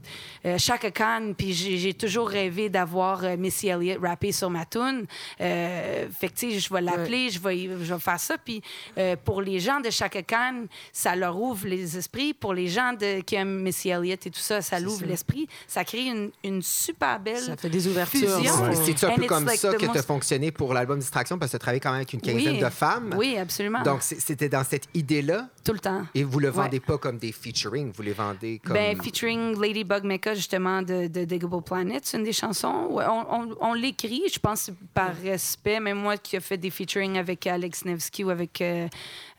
[0.47, 5.07] euh, Chaka Khan, puis j'ai toujours rêvé d'avoir euh, Missy Elliott rapper sur ma tune.
[5.41, 8.37] Euh, fait que, tu sais, je vais l'appeler, je, vais, je vais faire ça.
[8.39, 8.63] Puis
[8.97, 12.35] euh, pour les gens de Chaka Khan, ça leur ouvre les esprits.
[12.35, 15.49] Pour les gens de, qui aiment Missy Elliott et tout ça, ça l'ouvre l'esprit.
[15.67, 18.21] Ça crée une, une super belle Ça fait des ouvertures.
[18.39, 18.65] fusion.
[18.67, 20.99] Mais C'est-tu un peu it's comme like ça the que tu as fonctionné pour l'album
[20.99, 21.39] Distraction?
[21.39, 22.61] Parce que tu travailles quand même avec une quinzaine Oui.
[22.61, 23.15] de femmes.
[23.17, 23.83] Oui, absolument.
[23.83, 25.49] Donc, c'est- c'était dans cette idée-là?
[25.65, 26.07] Tout le temps.
[26.15, 26.85] et vous le vendez Ouais.
[26.87, 28.75] pas comme des featuring, vous les vendez comme.
[28.75, 32.89] Ben, featuring Ladybug Mecca, justement, de, de Diggable Planet, c'est une des chansons.
[32.91, 35.81] On on, on l'écrit, je pense, par respect.
[35.81, 38.89] Même moi qui ai fait des featuring avec Alex Nevsky ou avec, euh,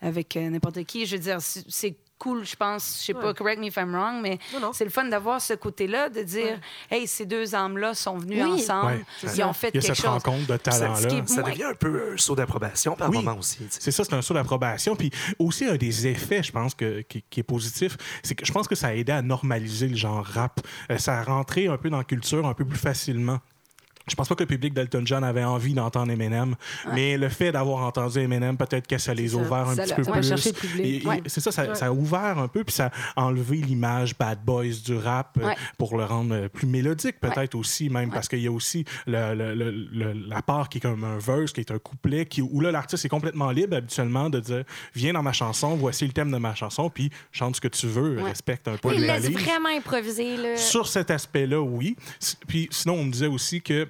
[0.00, 2.98] avec euh, n'importe qui, je veux dire, c'est cool, je pense.
[3.00, 3.34] Je sais pas, Ouais.
[3.34, 4.38] correct me if I'm wrong, mais
[4.72, 6.60] c'est le fun d'avoir ce côté-là, de dire,
[6.90, 8.52] hey, ces deux âmes-là sont venues Oui.
[8.52, 9.04] ensemble, Ouais.
[9.34, 10.04] ils ont fait Il y a quelque cette chose.
[10.22, 10.96] rencontre de Ça, talents-là.
[11.00, 11.50] ce qui est- ça Ouais.
[11.50, 13.16] devient un peu un saut d'approbation par Oui.
[13.16, 13.58] moment aussi.
[13.70, 14.94] C'est ça, c'est un saut d'approbation.
[14.94, 18.52] Puis aussi, un des effets, je pense, que, qui, qui est positif, c'est que je
[18.52, 20.60] pense que ça a aidé à normaliser le genre rap.
[20.90, 23.38] Euh, ça a rentré un peu dans la culture un peu plus facilement.
[24.08, 26.56] Je pense pas que le public d'Elton John avait envie d'entendre Eminem,
[26.94, 29.94] mais le fait d'avoir entendu Eminem, peut-être que ça les a ouverts un Ça petit
[29.94, 30.20] peu ouais,
[30.52, 31.06] plus.
[31.06, 31.22] Ouais.
[31.26, 34.96] C'est ça, ça, a ouvert un peu, puis ça a enlevé l'image bad boys du
[34.96, 38.52] rap euh, pour le rendre euh, plus mélodique, peut-être aussi, même, parce qu'il y a
[38.52, 42.26] aussi le- le- le- la part qui est comme un verse, qui est un couplet,
[42.26, 46.04] qui, où là, l'artiste est complètement libre habituellement de dire Viens dans ma chanson, voici
[46.06, 49.02] le thème de ma chanson, puis chante ce que tu veux, respecte un peu il
[49.02, 50.36] laisse vraiment improviser.
[50.36, 50.56] Là.
[50.56, 51.96] Sur cet aspect-là, oui.
[52.48, 53.86] Puis sinon, on me disait aussi que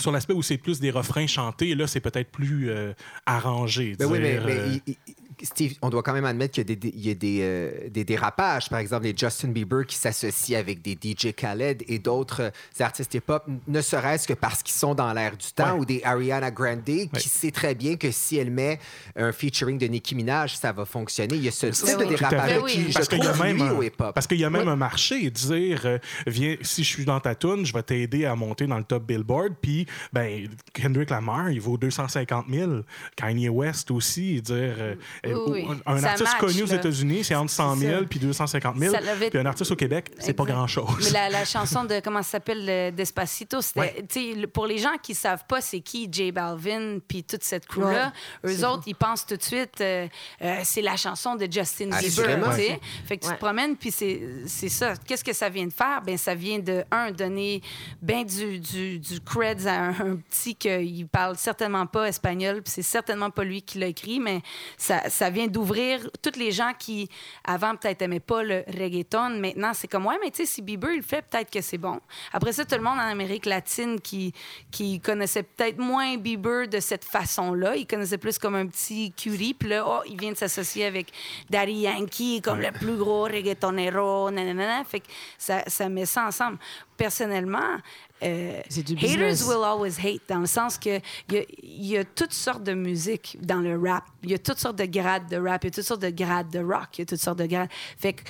[0.00, 2.92] sur l'aspect où c'est plus des refrains chantés, là, c'est peut-être plus euh,
[3.26, 3.94] arrangé.
[3.98, 6.62] Ben oui, mais, dire, mais euh, il- il- Steve, on doit quand même admettre qu'il
[6.62, 8.68] y a des, des- il y a des, euh, des dérapages.
[8.68, 13.14] Par exemple, les Justin Bieber qui s'associent avec des DJ Khaled et d'autres euh, artistes
[13.14, 15.80] hip-hop, ne serait-ce que parce qu'ils sont dans l'air du temps, Ouais.
[15.80, 18.78] ou des Ariana Grande qui sait très bien que si elle met
[19.16, 21.36] un featuring de Nicki Minaj, ça va fonctionner.
[21.36, 22.08] Il y a ce type de oui.
[22.10, 22.62] Dérapage fait.
[22.66, 24.14] qui, je parce qu'il y a trouve, même un, au hip-hop.
[24.14, 27.34] parce qu'il y a même un marché dire euh, viens si je suis dans ta
[27.34, 31.60] tune je vais t'aider à monter dans le top Billboard puis ben Kendrick Lamar il
[31.60, 32.72] vaut 250 000
[33.16, 34.94] Kanye West aussi dire euh,
[35.34, 36.66] Oui, euh, un, Ça artiste match, connu aux.
[36.66, 38.06] États-Unis c'est entre 100 C'est 000 ça.
[38.08, 40.54] puis 250 000 Ça l'avait- puis un artiste au Québec c'est pas Exact.
[40.56, 44.04] grand chose Mais la, la chanson de, comment ça s'appelle, le Despacito, c'était, Ouais.
[44.08, 47.42] tu sais, le- pour les gens qui savent pas c'est qui J Balvin puis toute
[47.44, 48.12] cette crew-là,
[48.46, 50.06] eux autres, ils pensent tout de suite, euh,
[50.42, 52.50] euh, c'est la chanson de Justin Bieber, Assurément.
[52.50, 52.80] tu sais.
[53.06, 53.36] Fait que tu Ouais.
[53.36, 54.94] te promènes, puis c'est, c'est ça.
[55.06, 56.00] Qu'est-ce que ça vient de faire?
[56.04, 57.60] Ben ça vient de, un, donner
[58.00, 62.72] ben du, du, du creds à un, un petit qui parle certainement pas espagnol, puis
[62.74, 64.40] c'est certainement pas lui qui l'a écrit, mais
[64.78, 67.10] ça, ça vient d'ouvrir toutes les gens qui,
[67.44, 69.40] avant, peut-être aimaient pas le reggaeton.
[69.40, 71.76] Maintenant, c'est comme, ouais, mais tu sais, si Bieber, il le fait, peut-être que c'est
[71.76, 72.00] bon.
[72.32, 74.32] Après ça, tout le monde en Amérique latine qui,
[74.70, 79.52] qui connaissait peut-être moins Bieber de cette façon-là, il connaissait plus comme un petit cutie,
[79.52, 81.08] puis là, oh, il vient de s'associer avec
[81.50, 84.84] Daddy Yankee comme le plus gros reggaetonero, nanana.
[84.84, 85.06] Fait que
[85.36, 86.58] ça, ça met ça ensemble.
[86.96, 87.78] Personnellement,
[88.22, 91.96] euh, du haters will always hate, dans le sens que il y a, il y
[91.98, 94.04] a toutes sortes de musique dans le rap.
[94.22, 96.10] Il y a toutes sortes de grades de rap, il y a toutes sortes de
[96.10, 97.70] grades de rock, il y a toutes sortes de grades.
[97.98, 98.22] Fait que,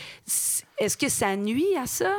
[0.78, 2.14] est-ce que ça nuit à ça?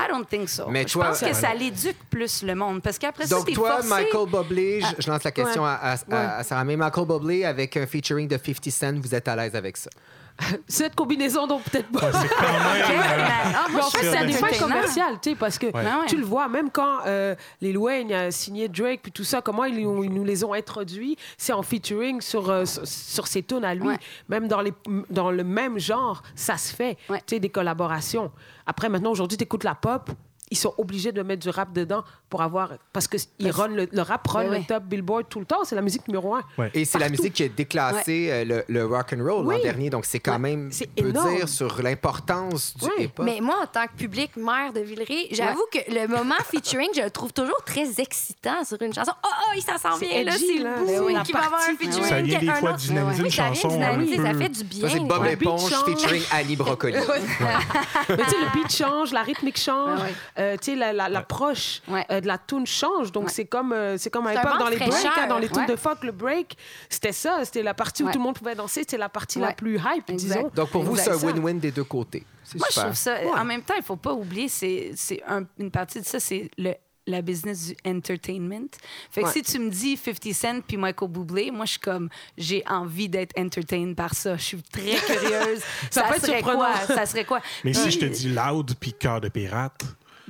[0.00, 0.68] I don't think so.
[0.68, 2.80] Mais je toi- pense que ça l'éduque plus le monde.
[2.82, 3.88] Parce qu'après ça, Donc, toi, forcé...
[3.88, 5.68] Michael Bublé, je, je lance la question Ouais.
[5.70, 6.76] à, à, à- à Sarah May.
[6.76, 9.90] Michael Bublé avec un featuring de 50 Cent, vous êtes à l'aise avec ça?
[10.68, 12.12] Cette combinaison, donc peut-être pas.
[12.12, 13.24] c'est quand même Ouais, mais-
[13.54, 15.84] ah, moi, Mais en fait, c'est un effet commercial, tu sais, parce que ouais.
[16.06, 19.64] tu le vois, même quand euh, Lil Wayne a signé Drake, puis tout ça, comment
[19.64, 23.74] ils, nous les ont introduits, c'est en featuring sur, euh, sur, sur ses tunes à
[23.74, 23.88] lui.
[23.88, 23.98] Ouais.
[24.28, 24.72] Même dans, les,
[25.10, 27.18] dans le même genre, ça se fait, Ouais.
[27.26, 28.30] tu sais, des collaborations.
[28.66, 30.10] Après, maintenant, aujourd'hui, tu écoutes la pop,
[30.50, 32.72] ils sont obligés de mettre du rap dedans pour avoir.
[32.92, 35.64] Parce que il run le, le rap run le top Billboard tout le temps.
[35.64, 36.42] C'est la musique numéro un.
[36.58, 36.70] Ouais.
[36.74, 39.90] Et c'est la musique qui a déclassé euh, le, le rock and roll l'an dernier,
[39.90, 41.36] donc c'est quand Ouais, même c'est peut énorme.
[41.36, 43.04] dire sur l'importance du Oui.
[43.04, 43.24] hip-hop.
[43.24, 47.02] Mais moi, en tant que public mère de Villeray, j'avoue que le moment featuring, je
[47.02, 49.12] le trouve toujours très excitant sur une chanson.
[49.24, 51.16] Oh, oh, ça s'en C'est vient, là, c'est le bout oui.
[51.24, 52.04] qui va avoir un featuring.
[52.04, 52.78] Ça vient des un fois autre.
[52.78, 54.88] dynamiser une chanson ça fait du bien.
[54.88, 55.24] C'est Bob
[55.58, 55.84] change.
[55.84, 56.94] featuring Annie Brocoli.
[58.08, 60.00] Mais tu sais, le beat change, la rythmique change,
[60.38, 62.04] euh, tu sais, la- la- l'approche Ouais.
[62.18, 63.10] Euh, de la tune change.
[63.12, 63.30] Donc, Ouais.
[63.32, 65.66] c'est comme, euh, c'est comme à l'époque dans les breaks, hein, dans les tunes Ouais.
[65.66, 66.56] de folk, le break,
[66.88, 67.44] c'était ça.
[67.44, 68.12] C'était la partie où Ouais.
[68.12, 68.80] tout le monde pouvait danser.
[68.80, 70.14] C'était la partie la plus hype, Exact.
[70.36, 70.50] disons.
[70.54, 72.24] Donc pour vous, c'est un win-win des deux côtés.
[72.44, 72.84] C'est Moi, je super.
[72.86, 73.16] trouve ça.
[73.36, 76.50] En même temps, il faut pas oublier, c'est c'est un- une partie de ça, c'est
[76.58, 76.74] le
[77.10, 78.68] la business du entertainment.
[79.10, 79.32] Fait que Ouais.
[79.32, 83.08] si tu me dis 50 Cent puis Michael Bublé, moi je suis comme j'ai envie
[83.08, 84.36] d'être entertained par ça.
[84.36, 85.60] Je suis très curieuse.
[85.90, 86.58] Ça ça peut être serait surprenant.
[86.58, 86.74] quoi?
[86.94, 87.40] Ça serait quoi?
[87.64, 89.80] Mais si je te dis loud puis cœur de pirate,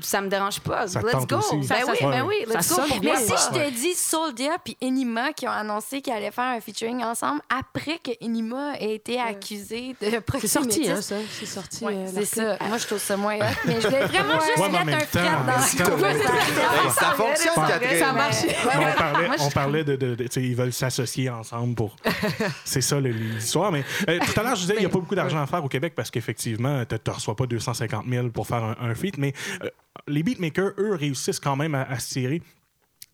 [0.02, 0.86] ça me dérange pas.
[0.88, 1.36] Ça let's go.
[1.38, 1.56] aussi.
[1.56, 2.80] Ben Ça, ça- oui, ben let's Ça go.
[2.80, 3.14] sonne Pourquoi bien.
[3.14, 6.60] Mais si je te dis Soldia puis Enima qui ont annoncé qu'ils allaient faire un
[6.60, 10.60] featuring ensemble après que Enima ait été accusé de C'est proxénétisme.
[10.84, 11.16] sorti, hein, ça.
[11.38, 11.84] C'est sorti.
[11.84, 12.56] Ouais, euh, c'est ça.
[12.68, 13.42] Moi, je trouve ça moins hot.
[13.66, 16.04] Mais je voulais vraiment juste Ouais, mettre un temps, fret dans.
[16.04, 17.66] Hey, ça fonctionne.
[17.68, 17.98] Catherine.
[17.98, 18.36] Ça marche.
[18.64, 21.96] on parlait, on parlait de, ils veulent s'associer ensemble pour.
[22.64, 23.72] c'est ça le- l'histoire.
[23.72, 25.64] Mais euh, tout à l'heure, je disais, il n'y a pas beaucoup d'argent à faire
[25.64, 29.18] au Québec parce qu'effectivement, tu ne reçois pas 250 000 pour faire un, un feat.
[29.18, 29.32] Mais
[29.62, 29.68] euh,
[30.06, 32.42] les beatmakers, eux, réussissent quand même à, se tirer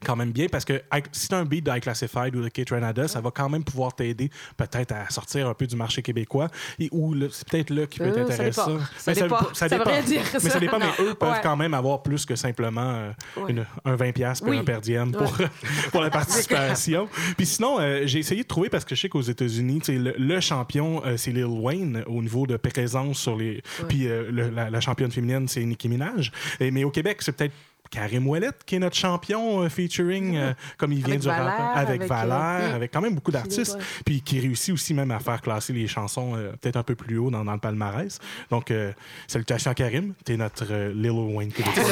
[0.05, 0.81] quand même bien parce que
[1.13, 3.95] si tu un beat de Classified ou de Kate Renada, ça va quand même pouvoir
[3.95, 6.49] t'aider peut-être à sortir un peu du marché québécois
[6.79, 8.61] et ou c'est peut-être là qui peut Euh, ça t'intéresser.
[8.97, 9.39] Ça Mais dépend.
[9.53, 9.91] ça Ça dépend.
[9.91, 10.61] rien dire, Mais ça ça.
[10.61, 11.41] dépend, mais eux peuvent Ouais.
[11.43, 13.51] quand même avoir plus que simplement euh, Ouais.
[13.51, 14.59] une- un 20$ piastres puis Oui.
[14.61, 15.33] un per diem pour,
[15.93, 17.09] pour la participation.
[17.37, 20.41] Puis sinon, euh, j'ai essayé de trouver parce que je sais qu'aux États-Unis, le, le
[20.41, 23.63] champion, c'est Lil Wayne au niveau de présence sur les.
[23.89, 26.31] Puis la, la championne féminine, c'est Nicki Minaj.
[26.61, 27.55] Et- mais au Québec, c'est peut-être.
[27.95, 31.39] Karim Ouellet, qui est notre champion euh, featuring, euh, comme il vient Avec du rap,
[31.39, 35.13] Valère, avec, avec, euh, Valère, avec quand même beaucoup d'artistes, puis qui réussit aussi même
[35.13, 38.19] à faire classer les chansons euh, peut-être un peu plus haut dans, dans le palmarès.
[38.51, 38.93] Donc, euh,
[39.29, 41.85] salutations à Karim, t'es notre euh, Lil Wayne québécois.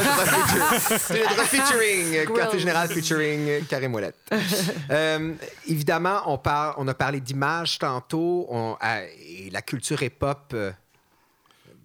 [0.98, 4.12] C'est notre featuring, quartier général featuring Karim Ouellet.
[4.90, 5.34] Euh,
[5.68, 8.46] évidemment, on, parle, on a parlé d'image tantôt.
[8.50, 10.72] On, euh, et la culture hip-hop euh,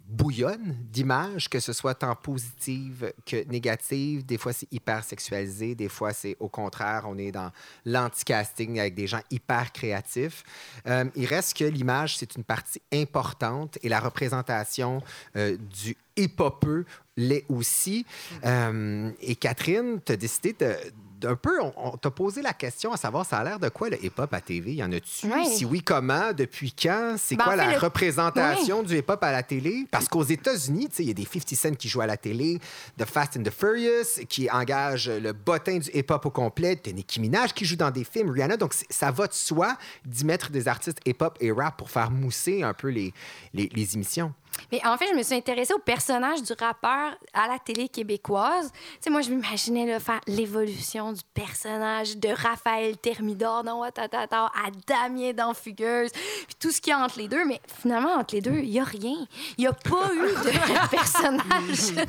[0.08, 4.26] bouillonne d'images, que ce soit tant positive que négative.
[4.26, 5.76] Des fois, c'est hyper sexualisé.
[5.76, 7.51] Des fois, c'est au contraire, on est dans
[7.86, 10.43] l'anti-casting avec des gens hyper créatifs.
[10.88, 15.01] Euh, il reste que l'image, c'est une partie importante et la représentation
[15.36, 16.86] euh, du hip-hopeux
[17.18, 18.05] l'est aussi.
[18.45, 20.76] Euh, et Catherine, tu as décidé de
[21.20, 23.89] d'un peu, on, on t'a posé la question à savoir, ça a l'air de quoi
[23.89, 24.74] le hip-hop à TV?
[24.74, 25.28] Y en a-tu?
[25.28, 25.45] Oui.
[25.47, 26.32] Si oui, comment?
[26.34, 27.15] Depuis quand?
[27.18, 29.86] C'est Ben, quoi en fait, la le- représentation du hip-hop à la télé?
[29.91, 32.59] Parce qu'aux États-Unis, il y a des 50 Cent qui jouent à la télé,
[32.99, 37.20] The Fast and the Furious, qui engage le bottin du hip-hop au complet, t'as Nicki
[37.20, 38.57] Minaj qui joue dans des films, Rihanna.
[38.57, 42.63] Donc, ça va de soi d'y mettre des artistes hip-hop et rap pour faire mousser
[42.63, 43.13] un peu les,
[43.53, 44.34] les, les émissions.
[44.72, 48.72] Mais en fait, je me suis intéressée au personnage du rappeur à la télé québécoise.
[48.74, 54.45] Tu sais, moi, je m'imaginais là, faire l'évolution du personnage de Raphaël Thermidor dans Watatata
[54.45, 57.45] à Damien dans Fugueuse, puis tout ce qu'il y a entre les deux.
[57.45, 59.16] Mais finalement, entre les deux, il n'y a rien.
[59.58, 62.05] Il n'y a pas eu de personnage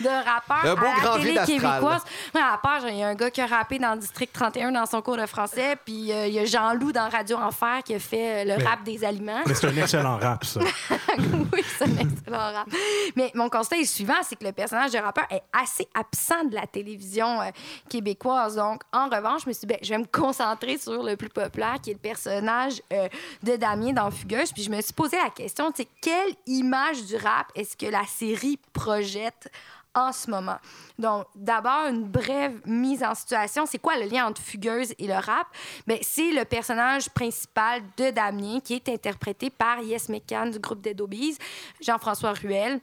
[0.00, 2.02] de rappeur Un beau à grand la télé québécoise.
[2.34, 4.86] Ouais, à part, il y a un gars qui a rappé dans District 31 dans
[4.86, 7.98] son cours de français, puis euh, il y a Jean-Loup dans Radio Enfer qui a
[7.98, 9.42] fait euh, le Mais- rap des aliments.
[9.46, 10.60] Mais c'est un excellent rap, ça.
[11.18, 11.86] oui, c'est
[13.16, 16.54] Mais mon constat est suivant, c'est que le personnage de rappeur est assez absent de
[16.54, 17.50] la télévision euh,
[17.88, 18.56] québécoise.
[18.56, 21.28] Donc, en revanche, je me suis dit, ben, je vais me concentrer sur le plus
[21.28, 23.08] populaire, qui est le personnage euh,
[23.42, 24.52] de Damien dans Fugueuse.
[24.52, 28.58] Puis je me suis posé la question, quelle image du rap est-ce que la série
[28.72, 29.50] projette
[29.94, 30.58] en ce moment.
[30.98, 33.66] Donc, d'abord, une brève mise en situation.
[33.66, 35.46] C'est quoi le lien entre Fugueuse et le rap?
[35.86, 40.80] Ben, c'est le personnage principal de Damien qui est interprété par Yes McCann du groupe
[40.80, 41.36] Dead Obies,
[41.80, 42.80] Jean-François Ruel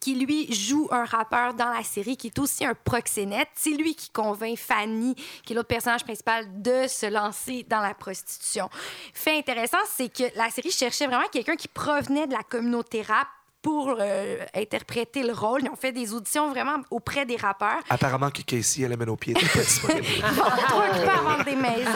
[0.00, 3.48] qui lui joue un rappeur dans la série qui est aussi un proxénète.
[3.54, 5.14] C'est lui qui convainc Fanny,
[5.44, 8.68] qui est l'autre personnage principal, de se lancer dans la prostitution.
[9.12, 13.28] Fait intéressant, c'est que la série cherchait vraiment quelqu'un qui provenait de la communauté rap
[13.64, 15.62] pour euh, interpréter le rôle.
[15.64, 17.80] Ils ont fait des auditions vraiment auprès des rappeurs.
[17.88, 19.34] Apparemment que Casey, elle amène au pied.
[20.14, 21.90] vendre des maisons.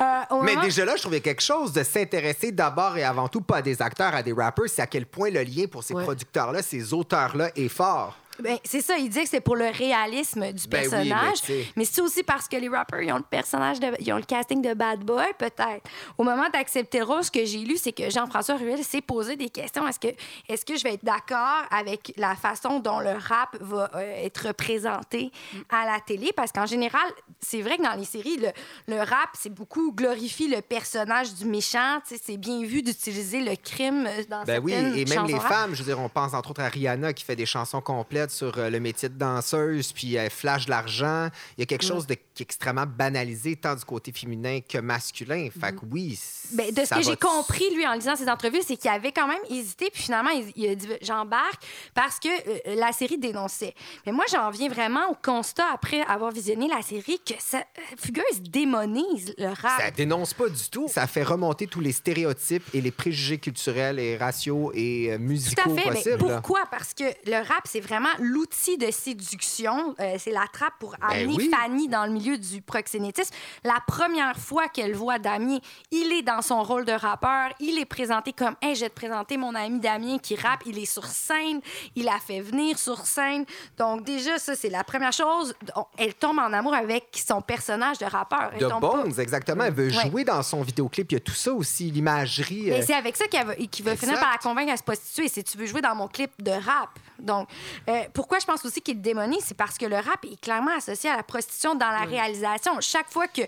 [0.00, 0.04] Euh,
[0.42, 3.58] Mais moment- déjà là, je trouvais quelque chose de s'intéresser d'abord et avant tout pas
[3.58, 6.02] à des acteurs, à des rappers, c'est à quel point le lien pour ces Ouais.
[6.04, 8.16] producteurs-là, ces auteurs-là est fort.
[8.40, 11.38] Ben, c'est ça, il disait que c'est pour le réalisme du Ben oui, mais personnage.
[11.76, 14.22] mais c'est aussi parce que les rappers, ils ont le personnage, de, ils ont le
[14.22, 15.82] casting de bad boy, peut-être.
[16.16, 19.86] Au moment d'accepter ce que j'ai lu, c'est que Jean-François Ruel s'est posé des questions.
[19.86, 20.08] Est-ce que,
[20.48, 24.46] est que je vais être d'accord avec la façon dont le rap va euh, être
[24.48, 25.30] représenté
[25.68, 26.30] à la télé?
[26.34, 27.02] Parce qu'en général,
[27.40, 28.48] c'est vrai que dans les séries, le,
[28.88, 31.98] le rap, c'est beaucoup glorifie le personnage du méchant.
[32.04, 35.52] C'est bien vu d'utiliser le crime euh, dans Ben oui, certaines et même les rap.
[35.52, 38.21] femmes, je veux dire, on pense entre autres à Rihanna qui fait des chansons complètes
[38.30, 41.28] sur euh, le métier de danseuse, puis elle flash de l'argent.
[41.56, 44.78] Il y a quelque chose de, qui est extrêmement banalisé, tant du côté féminin que
[44.78, 45.48] masculin.
[45.58, 46.18] Fait que oui.
[46.52, 49.26] Ben, de ce que j'ai compris, lui, en lisant ses entrevues, c'est qu'il avait quand
[49.26, 51.62] même hésité, puis finalement, il, il a dit j'embarque
[51.94, 53.74] parce que euh, la série dénonçait.
[54.06, 57.80] Mais moi, j'en viens vraiment au constat, après avoir visionné la série, que ça, euh,
[57.96, 59.80] Fugueuse démonise le rap.
[59.80, 60.86] Ça dénonce pas du tout.
[60.88, 65.22] Ça fait remonter tous les stéréotypes et les préjugés culturels et raciaux et euh, Tout
[65.22, 65.90] musicaux à fait.
[65.90, 66.18] Mais possibles.
[66.18, 66.60] pourquoi?
[66.70, 69.94] Parce que le rap, c'est vraiment l'outil de séduction.
[70.00, 71.50] Euh, c'est la trappe pour amener Ben oui.
[71.50, 73.34] Fanny dans le milieu du proxénétisme.
[73.64, 75.58] La première fois qu'elle voit Damien,
[75.90, 77.50] il est dans son rôle de rappeur.
[77.60, 80.62] Il est présenté comme Hey, je vais te présenter mon ami Damien qui rappe.
[80.66, 81.60] Il est sur scène.
[81.94, 83.44] Il a fait venir sur scène.
[83.78, 85.54] Donc, déjà, ça, c'est la première chose.
[85.98, 88.50] Elle tombe en amour avec son personnage de rappeur.
[88.54, 89.64] Elle De pas- Bones, exactement.
[89.64, 90.10] Elle veut Ouais.
[90.10, 91.10] jouer dans son vidéoclip.
[91.12, 92.70] Il y a tout ça aussi, l'imagerie.
[92.72, 95.28] Euh, c'est avec ça qu'il va, qu'il va finir par la convaincre à se prostituer.
[95.28, 96.90] C'est tu veux jouer dans mon clip de rap.
[97.22, 97.48] Donc,
[97.88, 100.76] euh, pourquoi je pense aussi qu'il le démonise, c'est parce que le rap est clairement
[100.76, 102.72] associé à la prostitution dans la réalisation.
[102.80, 103.42] Chaque fois que,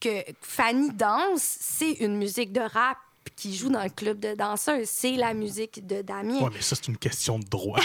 [0.00, 2.98] que Fanny danse, c'est une musique de rap
[3.36, 4.88] qui joue dans le club de danseuses.
[4.88, 6.40] C'est la musique de Damien.
[6.40, 7.78] Ouais, mais ça, c'est une question de droit.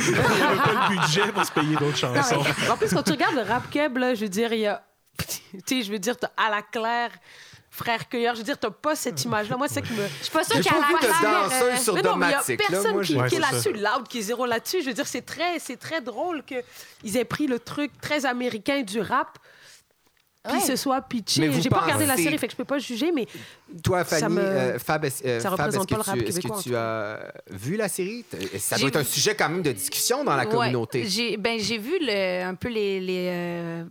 [0.00, 2.44] Il n'y avait pas le budget pour se payer d'autres chansons.
[2.70, 4.82] En plus, quand tu regardes le rap keb, là, je veux dire, il y a.
[5.66, 7.10] Tu sais, je veux dire, t'as à la claire,
[7.78, 8.34] frère cueilleur.
[8.34, 9.56] Je veux dire, t'as pas cette image-là.
[9.56, 10.02] Moi, c'est ça qui me.
[10.18, 12.30] Je suis pas sûre J'ai qu'à pas la danseuse euh, sur Mais non, mais il
[12.30, 12.56] y a là.
[12.68, 14.82] personne Moi, qui, je- Ouais, qui est là-dessus, loud, qui est zéro là-dessus.
[14.82, 18.82] Je veux dire, c'est très, c'est très drôle qu'ils aient pris le truc très américain
[18.82, 19.38] du rap,
[20.44, 20.60] puis Ouais.
[20.60, 21.50] ce soit pitché.
[21.60, 23.26] J'ai pas regardé la série, fait que je peux pas juger, mais
[23.82, 27.32] Toi, Ça Fanny, me- euh, Fab, est-ce euh, ça est-ce que est-ce que tu as
[27.50, 28.24] vu la série?
[28.58, 31.04] Ça doit être un sujet quand même de discussion dans la Ouais, communauté?
[31.06, 33.84] j'ai ben, j'ai vu le- un peu les, les, euh,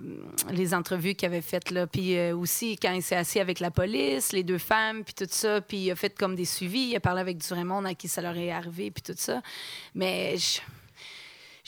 [0.51, 1.69] les entrevues qu'il avait faites.
[1.69, 1.85] Là.
[1.85, 5.27] Puis euh, aussi, quand il s'est assis avec la police, les deux femmes, puis tout
[5.29, 6.87] ça, puis il a fait comme des suivis.
[6.89, 9.41] Il a parlé avec du Raymond à qui ça leur est arrivé, puis tout ça.
[9.93, 10.59] Mais je,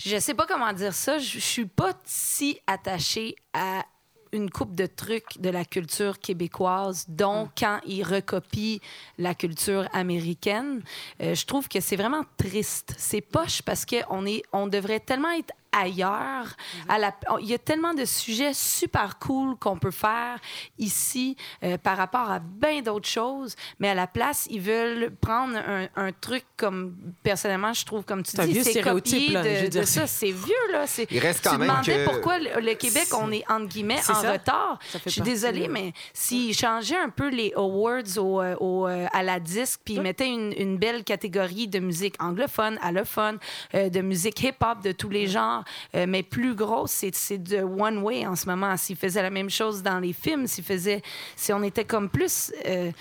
[0.09, 1.19] je sais pas comment dire ça.
[1.19, 3.84] Je, je suis pas si attachée à
[4.32, 8.82] une coupe de trucs de la culture québécoise, dont quand il recopie
[9.17, 10.82] la culture américaine,
[11.21, 12.93] euh, je trouve que c'est vraiment triste.
[12.97, 16.47] C'est poche parce qu'on on devrait tellement être ailleurs.
[16.88, 20.38] À la, on- il y a tellement de sujets super cool qu'on peut faire
[20.78, 25.55] ici euh, par rapport à bien d'autres choses, mais à la place, ils veulent prendre
[25.57, 29.49] un, un truc comme, personnellement, je trouve, comme tu dis, vieux c'est copié là, de,
[29.49, 30.07] je veux de dire, ça.
[30.07, 30.88] C'est vieux, là.
[30.88, 33.67] C'est- Il reste tu quand même demandais que- pourquoi le, le Québec, on est, entre
[33.67, 34.32] guillemets, C'est en ça.
[34.34, 34.80] retard.
[34.89, 39.07] Ça Je suis désolée, mais s'ils changeaient un peu les awards au, euh, au, euh,
[39.13, 43.38] à la disque, puis ils mettaient une, une belle catégorie de musique anglophone, allophone,
[43.76, 45.59] euh, de musique hip-hop de tous les genres,
[45.95, 48.76] euh, mais plus grosse, c'est, de one way en ce moment.
[48.78, 51.01] S'ils faisaient la même chose dans les films, s'ils faisaient,
[51.36, 52.51] si on était comme plus.
[52.66, 52.91] euh,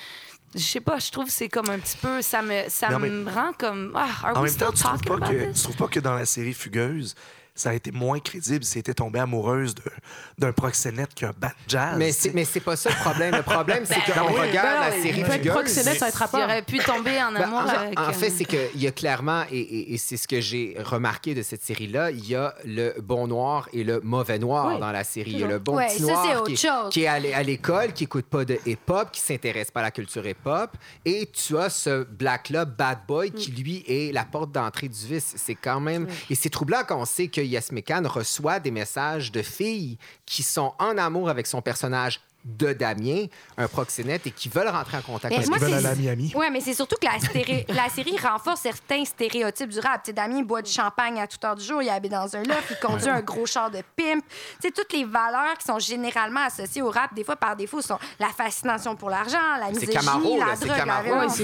[0.55, 2.23] je sais pas, je trouve que c'est comme un petit peu.
[2.23, 3.93] Ça me, ça Non, mais- me rend comme.
[3.95, 6.01] Ah, are En we même temps, still tu trouves, pas que, tu trouves pas que
[6.01, 7.15] dans la série Fugueuse,
[7.59, 9.83] ça a été moins crédible si elle était tombée amoureuse de-
[10.39, 11.95] d'un proxénète qu'un band jazz?
[11.99, 13.35] Mais c'est, mais c'est pas ça le problème.
[13.35, 15.53] Le problème, c'est qu'on oui, regarde ben la série il peut être Fugueuse.
[15.55, 17.99] proxénète, ça être Il aurait pu tomber en Ben, amour en, avec.
[17.99, 20.77] en euh, fait, c'est qu'il y a clairement, et, et- et c'est ce que j'ai
[20.79, 24.81] remarqué de cette série-là, il y a le bon noir et le mauvais noir Oui,
[24.81, 25.33] dans la série.
[25.33, 26.91] Il y a le bon Ouais, petit ça, noir c'est qui, autre est- chose.
[26.93, 29.85] qui est à l'é- à l'école, qui écoute pas de hip-hop, qui s'intéresse pas à
[29.85, 30.71] la culture hip-hop.
[31.05, 35.35] Et tu as ce black-là, bad boy, qui lui est la porte d'entrée du vice.
[35.37, 36.07] C'est quand même...
[36.31, 40.43] Et c'est troublant quand on sait que Yes Mekan reçoit des messages de filles qui
[40.43, 43.27] sont en amour avec son personnage de Damien,
[43.59, 45.95] un proxénète, et qui veulent rentrer en contact Mais avec moi, veulent c'est- aller à
[45.97, 46.33] Miami.
[46.35, 50.03] Oui, mais c'est surtout que la, stéré- la série renforce certains stéréotypes du rap.
[50.05, 52.43] Tu sais, Damien boit du champagne à toute heure du jour, il habite dans un
[52.45, 54.25] loft, il conduit un gros char de pimp.
[54.29, 57.83] Tu sais, toutes les valeurs qui sont généralement associées au rap, des fois par défaut,
[57.83, 61.41] sont la fascination pour l'argent, la misogynie, Camaro, la drogue, la violence.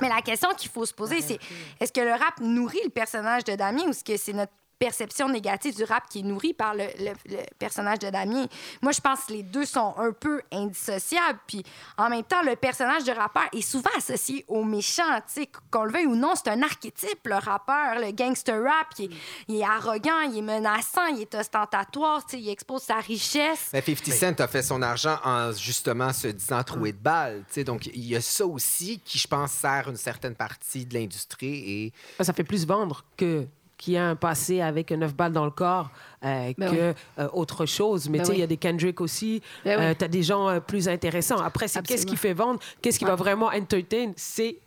[0.00, 1.38] Mais la question qu'il faut se poser, c'est
[1.80, 4.52] est-ce que le rap nourrit le personnage de Damien ou est-ce que c'est notre
[4.86, 8.46] perception négative du rap qui est nourrie par le, le- le personnage de Damien.
[8.80, 11.38] Moi, je pense que les deux sont un peu indissociables.
[11.46, 11.62] Puis,
[11.96, 15.02] en même temps, le personnage de rappeur est souvent associé au méchant.
[15.28, 18.88] Tu sais, qu'on le veuille ou non, c'est un archétype, le rappeur, le gangster rap.
[18.98, 19.16] Il est,
[19.48, 23.70] il est arrogant, il est menaçant, il est ostentatoire, tu sais, il expose sa richesse.
[23.72, 27.44] Mais 50 Cent a fait son argent en justement se disant troué de balles.
[27.48, 27.64] tu sais.
[27.64, 31.92] Donc, il y a ça aussi qui, je pense, sert une certaine partie de l'industrie.
[32.18, 33.46] Et Ça fait plus vendre que
[33.82, 35.90] qui a un passé avec neuf balles dans le corps
[36.24, 38.08] euh, Ben que euh, autre chose.
[38.08, 39.42] Mais Ben tu sais, il y a des Kendrick aussi.
[39.64, 39.96] Ben oui.
[39.98, 41.38] tu as des gens euh, plus intéressants.
[41.42, 44.58] Après, c'est qu'est-ce qui fait vendre, qu'est-ce qui va vraiment entertain, c'est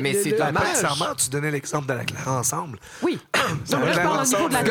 [0.00, 0.68] Mais c'est dommage.
[0.68, 2.78] Nécessairement, tu donnais l'exemple de la Clara ensemble.
[3.02, 3.18] Oui.
[3.70, 4.70] Non, mais là, je Claire parle au niveau de la télé.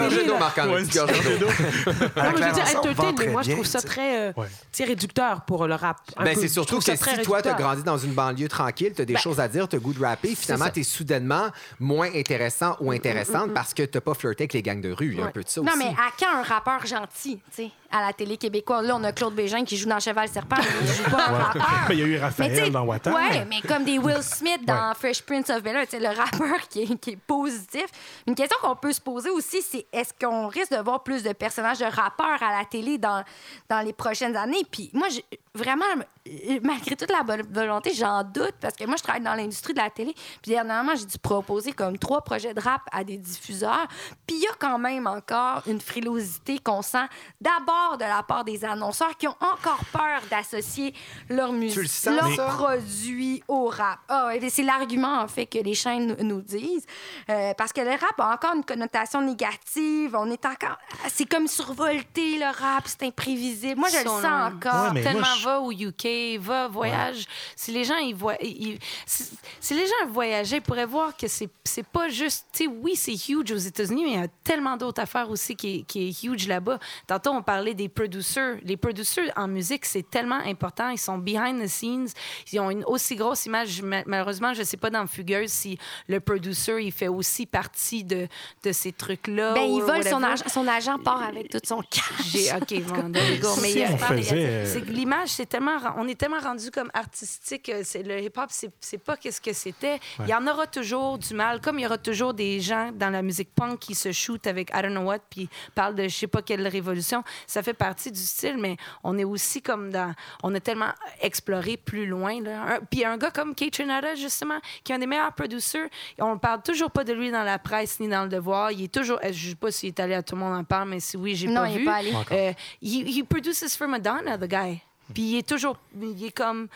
[0.72, 1.46] Ouais, d'eau.
[1.48, 4.34] Non, mais je veux Claire dire, ensemble entertain, mais moi, je trouve ça très, euh,
[4.36, 4.48] Ouais.
[4.86, 5.98] réducteur pour le rap.
[6.24, 9.06] Ben, c'est surtout que si toi, tu as grandi dans une banlieue tranquille, tu as
[9.06, 12.10] des Ben, choses à dire, tu as goût de rapper, finalement, tu es soudainement moins
[12.16, 15.10] intéressant ou intéressante parce que tu pas flirté avec les gangs de rue.
[15.14, 15.32] Il y a un Ouais.
[15.32, 18.38] peu de ça Non, mais à quand un rappeur gentil, tu sais, à la télé
[18.38, 18.86] québécoise?
[18.88, 21.38] Là, on a Claude Bégin qui joue dans Cheval Serpent, mais il joue pas un
[21.38, 21.68] rappeur.
[21.90, 23.14] Mais il y a eu Mais Raphaël dans Water.
[23.14, 27.00] Ouais, mais comme des Will Smith dans Fresh Prince of Bel-Air, le rappeur qui est,
[27.00, 27.86] qui est positif.
[28.28, 31.34] Une question qu'on peut se poser aussi, c'est est-ce qu'on risque de voir plus de
[31.34, 33.24] personnages de rappeurs à la télé dans,
[33.70, 34.64] dans les prochaines années?
[34.70, 35.08] Puis moi,
[35.56, 35.86] vraiment,
[36.28, 39.74] euh, malgré toute la bonne volonté, j'en doute parce que moi, je travaille dans l'industrie
[39.74, 40.14] de la télé.
[40.42, 43.88] Puis dernièrement, j'ai dû proposer comme trois projets de rap à des diffuseurs.
[44.26, 47.06] Puis il y a quand même encore une frilosité qu'on sent
[47.40, 50.94] d'abord de la part des annonceurs qui ont encore peur d'associer
[51.30, 52.46] leur musique, le sens, leur ça?
[52.48, 54.00] produit au rap.
[54.08, 56.86] Ah, ouais, c'est l'argument, en fait, que les chaînes nous- disent.
[57.30, 60.16] Euh, parce que le rap a encore une connotation négative.
[60.18, 60.78] On est encore...
[61.08, 62.84] C'est comme survolté, le rap.
[62.88, 63.80] C'est imprévisible.
[63.80, 64.94] Moi, je le sens encore.
[64.94, 67.26] Ouais, tellement moi, je- va au UK, va, voyage.
[67.56, 69.26] Si les gens, ils voient, ils- si,
[69.60, 72.96] si les gens voyageaient, ils pourraient voir que c'est, c'est pas juste, tu sais, oui,
[72.96, 76.08] c'est huge aux États-Unis, mais il y a tellement d'autres affaires aussi qui est, qui
[76.10, 76.80] est huge là-bas.
[77.08, 78.58] Tantôt, on parlait des producers.
[78.64, 80.90] Les producers en musique, c'est tellement important.
[80.90, 82.08] Ils sont behind the scenes.
[82.52, 83.82] Ils ont une aussi grosse image.
[83.82, 88.28] Ma- Malheureusement, je sais pas dans Fugueuse si le producer, il fait aussi partie de,
[88.64, 89.54] de ces trucs-là.
[89.54, 92.54] Ben, il vole son, agent, son agent part avec tout son cash.
[92.62, 93.10] OK, bon,
[93.42, 93.50] go.
[93.62, 97.70] Mais Si faisait, c'est l'image, c'est tellement, on est tellement rendu comme artistique.
[97.70, 100.00] euh, C'est le hip-hop, c'est, c'est pas qu'est-ce que c'était.
[100.20, 103.10] Il y en aura toujours du mal, comme il y aura toujours des gens dans
[103.10, 106.16] la musique punk qui se shootent avec I don't know what puis parlent de je
[106.16, 107.24] sais pas quelle révolution.
[107.48, 110.92] Ça fait partie du style, mais on est aussi comme dans, on a tellement
[111.22, 112.42] exploré plus loin.
[112.42, 112.76] Là.
[112.76, 114.53] Un- puis un gars comme Kate Trinata, justement,
[114.84, 115.88] qui est un des meilleurs producers,
[116.20, 118.72] on parle toujours pas de lui dans la presse ni dans le devoir.
[118.72, 120.90] Il est toujours, je sais pas s'il est allé à tout le monde en parle,
[120.90, 121.86] mais si oui, j'ai Non, pas il vu.
[121.86, 122.14] pas allé.
[122.32, 124.82] Euh, he, he produces for Madonna, the guy.
[125.14, 126.68] Puis il est toujours, il est comme,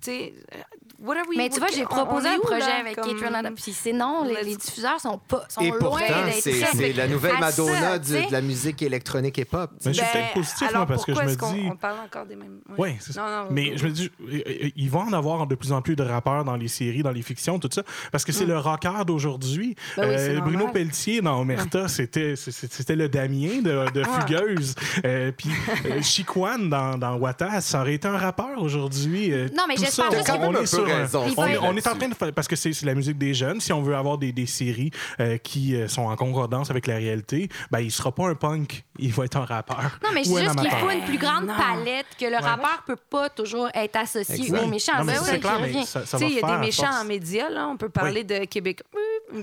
[0.00, 0.58] tu sais, euh,
[1.00, 3.50] what are we- Mais tu vois, j'ai proposé un projet là, avec comme- Kate Renata.
[3.52, 7.06] Puis c'est non, les, les diffuseurs sont, pas, sont Et loin d'être c'est c'est la
[7.08, 9.70] nouvelle Madonna ça, du- de la musique électronique et pop.
[9.84, 11.68] Mais je suis Ben, peut-être positif, alors moi, parce que je me qu'on- dis.
[11.70, 12.58] On parle encore des mêmes.
[12.78, 13.44] Oui, c'est Non, ça.
[13.44, 13.76] non, Mais non.
[13.76, 16.44] je me dis, euh, euh, ils vont en avoir de plus en plus de rappeurs
[16.44, 17.82] dans les séries, dans les fictions, tout ça,
[18.12, 19.76] parce que c'est le rocker d'aujourd'hui.
[19.96, 20.00] Mm.
[20.00, 20.68] Ben oui, c'est Bruno.
[20.68, 24.74] Pelletier dans Omerta, c'était c'est- c'était le Damien de, de Fugueuse.
[25.04, 25.48] Euh, Puis
[25.86, 29.32] euh, Chiquan dans, dans Wata, ça aurait été un rappeur aujourd'hui.
[29.32, 31.24] Euh, Non, mais tout j'espère ça, juste T'as quand on même un est sur raison.
[31.26, 33.34] Il on, est, on est en train de faire, parce que c'est la musique des
[33.34, 33.60] jeunes.
[33.60, 36.96] Si on veut avoir des, des séries euh, qui euh, sont en concordance avec la
[36.96, 39.98] réalité, ben il sera pas un punk, il va être un rappeur.
[40.02, 41.54] Non, mais je dis juste qu'il faut une plus grande Non.
[41.54, 44.62] palette, que le rappeur peut pas toujours être associé Exact.
[44.62, 45.04] aux méchants.
[45.04, 47.02] Non, clair, mais ça, ça il y a des méchants force.
[47.02, 47.68] en médias, là.
[47.68, 48.82] On peut parler de Québec.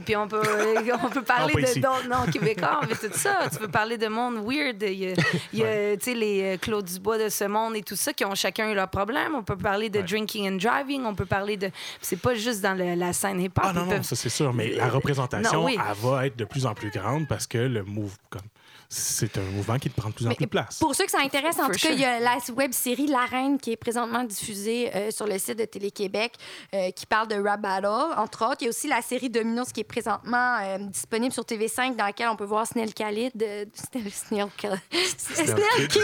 [0.06, 0.41] Puis on peut,
[1.04, 3.50] on peut parler de d'autres noms québécois, mais tout ça.
[3.52, 4.82] Tu peux parler de monde weird.
[4.82, 5.14] Il y a,
[5.52, 8.14] il y a, tu sais, les euh, Claude Dubois de ce monde et tout ça
[8.14, 9.36] qui ont chacun eu leurs problèmes.
[9.36, 11.04] On peut parler de drinking and driving.
[11.06, 11.70] On peut parler de.
[12.02, 13.64] C'est pas juste dans le- la scène hip-hop.
[13.66, 15.78] Ah non, Ils non, peuvent- ça c'est sûr, mais la représentation, Non, oui.
[15.80, 18.42] elle va être de plus en plus grande parce que le move, comme
[18.94, 20.78] c'est un mouvement qui te prend de plus en plus de place.
[20.80, 23.08] Pour ceux que ça intéresse, en For tout cas, il y a la web série
[23.08, 26.34] La Reine qui est présentement diffusée euh, sur le site de Télé-Québec
[26.74, 27.88] euh, qui parle de Rap Battle,
[28.18, 28.58] entre autres.
[28.62, 32.06] Il y a aussi la série Dominos qui est présentement euh, disponible sur TV5 dans
[32.06, 33.34] laquelle on peut voir Snell Khalid.
[33.74, 34.80] Snell, Snell, Khalid.
[35.18, 36.04] Snell Kid.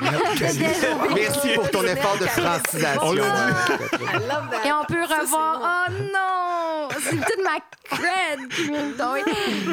[1.14, 3.02] Merci pour ton effort de francisation.
[3.02, 5.88] On l'a Et on peut revoir.
[5.88, 6.88] Oh non!
[7.02, 9.22] C'est toute ma cred qui vient de tomber.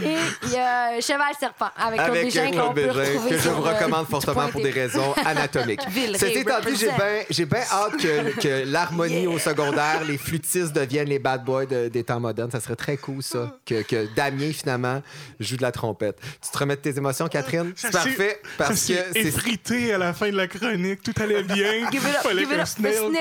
[0.03, 3.37] Et il y a Cheval Serpent avec, Avec Bégin Claude qu'on peut Bégin, retrouver que
[3.37, 5.81] je vous euh, recommande fortement pour des raisons anatomiques.
[6.17, 10.73] Ceci étant dit, j'ai bien j'ai bien hâte que, que l'harmonie au secondaire, les flûtistes
[10.73, 12.51] deviennent les bad boys de- des temps modernes.
[12.51, 13.55] Ça serait très cool, ça.
[13.65, 15.01] Que, que Damien, finalement,
[15.39, 16.17] joue de la trompette.
[16.43, 17.73] Tu te remets de tes émotions, Catherine?
[17.75, 21.89] C'est parfait, parce que c'est effrité à la fin de la chronique, tout allait bien.
[21.91, 22.67] Give it up, Fallait give it qu'un up.
[22.67, 23.19] snail Snail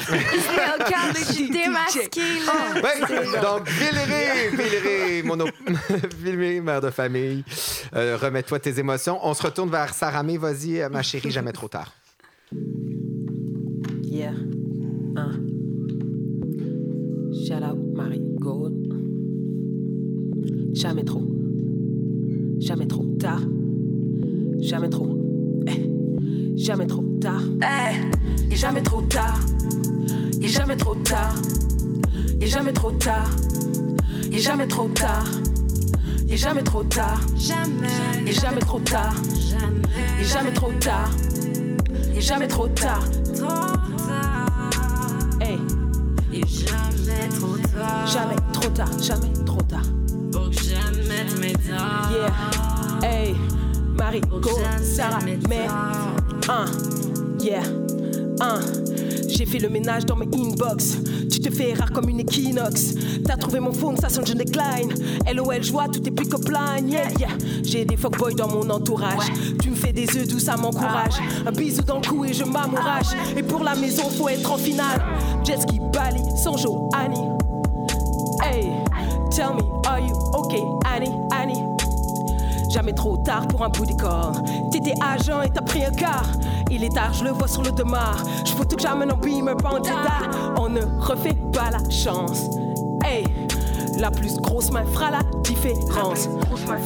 [1.50, 2.80] démasquée, là.
[2.82, 5.50] Ouais, donc, Villeray, Villeray, mon op-
[6.18, 7.44] Villeray, mère de famille,
[7.94, 9.18] euh, remets-toi tes émotions.
[9.22, 10.38] On se retourne vers Saramé.
[10.38, 11.92] Vas-y, euh, ma chérie, jamais trop tard.
[14.02, 14.32] Yeah.
[15.16, 15.32] Hein.
[17.32, 18.74] Shout out Marie Gold.
[20.74, 21.22] Jamais trop.
[22.58, 23.42] Jamais trop tard.
[24.60, 25.16] Jamais trop.
[25.66, 25.90] Eh.
[26.56, 27.42] Jamais trop tard.
[27.62, 28.52] Eh.
[28.52, 29.38] Et jamais trop tard.
[30.42, 31.34] Et jamais trop tard.
[32.40, 33.30] Et jamais trop tard.
[34.32, 35.26] Et jamais trop tard.
[36.30, 37.20] Il est jamais trop tard.
[38.22, 39.12] Il est jamais trop tard.
[40.16, 41.10] Il est jamais trop tard.
[42.12, 43.02] Il est jamais trop tard.
[45.40, 45.58] Hey.
[46.32, 48.06] Jamais trop tard.
[48.06, 49.02] Jamais trop tard.
[49.02, 49.82] Jamais trop tard.
[52.12, 52.32] Yeah.
[53.02, 53.34] Hey.
[53.98, 54.50] Marie, go,
[54.80, 55.36] Sarah, mais.
[56.48, 56.64] Un.
[57.40, 57.64] Yeah.
[58.40, 58.60] Un.
[59.28, 60.96] J'ai fait le ménage dans mes inbox.
[61.30, 62.94] Tu te fais rare comme une équinoxe.
[63.24, 64.92] T'as trouvé mon phone, ça sonne, je décline.
[65.34, 66.78] LOL, joie, tout est plus que plein.
[66.78, 67.28] Yeah, yeah.
[67.62, 69.30] J'ai des fuckboys dans mon entourage.
[69.62, 71.14] Tu me fais des œufs doux, ça m'encourage.
[71.46, 73.08] Un bisou dans le cou et je m'amourage.
[73.36, 75.00] Et pour la maison, faut être en finale.
[75.44, 77.28] Jet ski, Bali, Sanjo, Annie.
[78.42, 78.70] Hey,
[79.30, 80.62] tell me, are you okay,
[80.94, 81.62] Annie, Annie?
[82.70, 84.32] Jamais trop tard pour un bout du corps.
[84.70, 86.30] T'étais agent et t'as pris un quart.
[86.70, 88.16] Il est tard, je le vois sur le demeure.
[88.44, 88.76] Je faut tout
[89.22, 90.54] beamer, pas en Jetta.
[90.56, 92.44] On ne refait pas la chance.
[93.04, 93.24] Hey,
[93.98, 96.28] la plus grosse main fera la différence.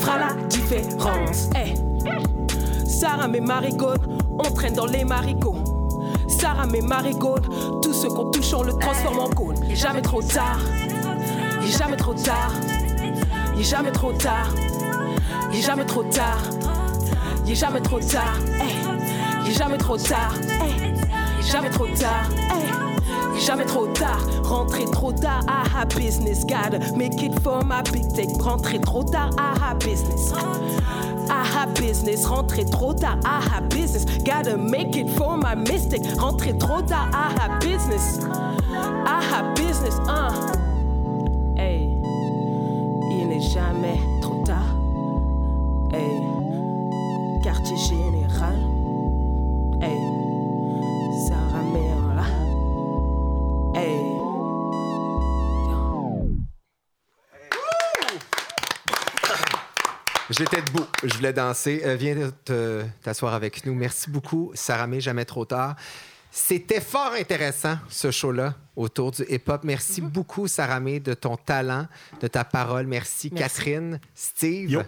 [0.01, 1.51] Fera la différence.
[1.55, 1.74] Hey,
[2.87, 4.07] Sarah mes marigaudes,
[4.39, 5.57] on traîne dans les marigots.
[6.28, 7.47] Sarah mes marigaudes,
[7.82, 9.57] tout ce qu'on touche, on le transforme en cône.
[9.74, 10.61] Jamais trop tard.
[11.62, 12.53] Il jamais trop tard.
[13.57, 14.49] Il jamais trop tard.
[15.53, 16.43] Il jamais trop tard.
[17.47, 18.39] Il jamais trop tard.
[18.61, 18.84] Hey.
[19.51, 20.32] Jamais trop tard.
[20.61, 20.95] Hey.
[21.42, 22.32] Jamais trop tard.
[22.51, 23.38] Hey.
[23.38, 24.20] Jamais trop tard.
[24.45, 25.45] Rentrer trop tard.
[25.49, 26.45] I have business.
[26.45, 28.28] Gotta make it for my big tech.
[28.38, 29.34] Rentrer trop tard.
[29.38, 30.32] I have business.
[30.32, 32.26] I have business.
[32.26, 33.24] Rentrer trop tard.
[33.24, 34.05] Have business.
[34.22, 36.03] Gotta make it for my mistake.
[36.03, 37.14] Rentrer trop tard.
[37.14, 38.22] Have business.
[39.07, 39.95] Have business.
[40.07, 40.30] Uh.
[41.57, 41.88] Hey.
[43.11, 44.13] Il n'est jamais
[60.37, 61.82] J'étais debout, je voulais danser.
[61.85, 63.74] Euh, viens te- t'asseoir avec nous.
[63.74, 65.76] Merci beaucoup, Sarah May, jamais trop tard.
[66.30, 69.62] C'était fort intéressant, ce show-là, autour du hip-hop.
[69.62, 71.87] Merci beaucoup, Sarah May, de ton talent,
[72.20, 72.87] de ta parole.
[72.87, 74.82] Merci, Catherine, Steve, Yo.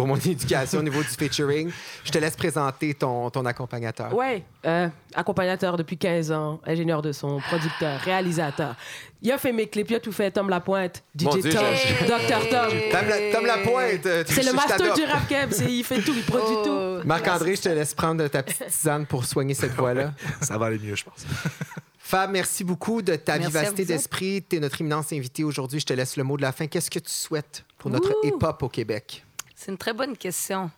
[0.00, 1.70] Pour mon éducation au niveau du featuring.
[2.04, 4.14] Je te laisse présenter ton, ton accompagnateur.
[4.14, 8.74] Ouais, euh, accompagnateur depuis 15 ans, ingénieur de son, producteur, réalisateur.
[9.22, 10.30] Il a fait mes clips, il a tout fait.
[10.30, 12.68] Tom Lapointe, Mon DJ Dieu, Tom, je- Dr Tom.
[12.90, 14.06] Tom, la, Tom Lapointe.
[14.06, 17.00] euh, C'est le master du rap keb, il fait tout, il produit Oh.
[17.02, 17.06] tout.
[17.06, 20.12] Marc-André, je te laisse prendre ta petite tisane pour soigner cette voix-là.
[20.40, 21.26] Ça va aller mieux, je pense.
[21.98, 24.42] Fab, merci beaucoup de ta Merci vivacité d'esprit.
[24.48, 25.78] Tu es notre immense invité aujourd'hui.
[25.78, 26.66] Je te laisse le mot de la fin.
[26.66, 29.24] Qu'est-ce que tu souhaites pour notre hip-hop au Québec?
[29.60, 30.70] C'est une très bonne question.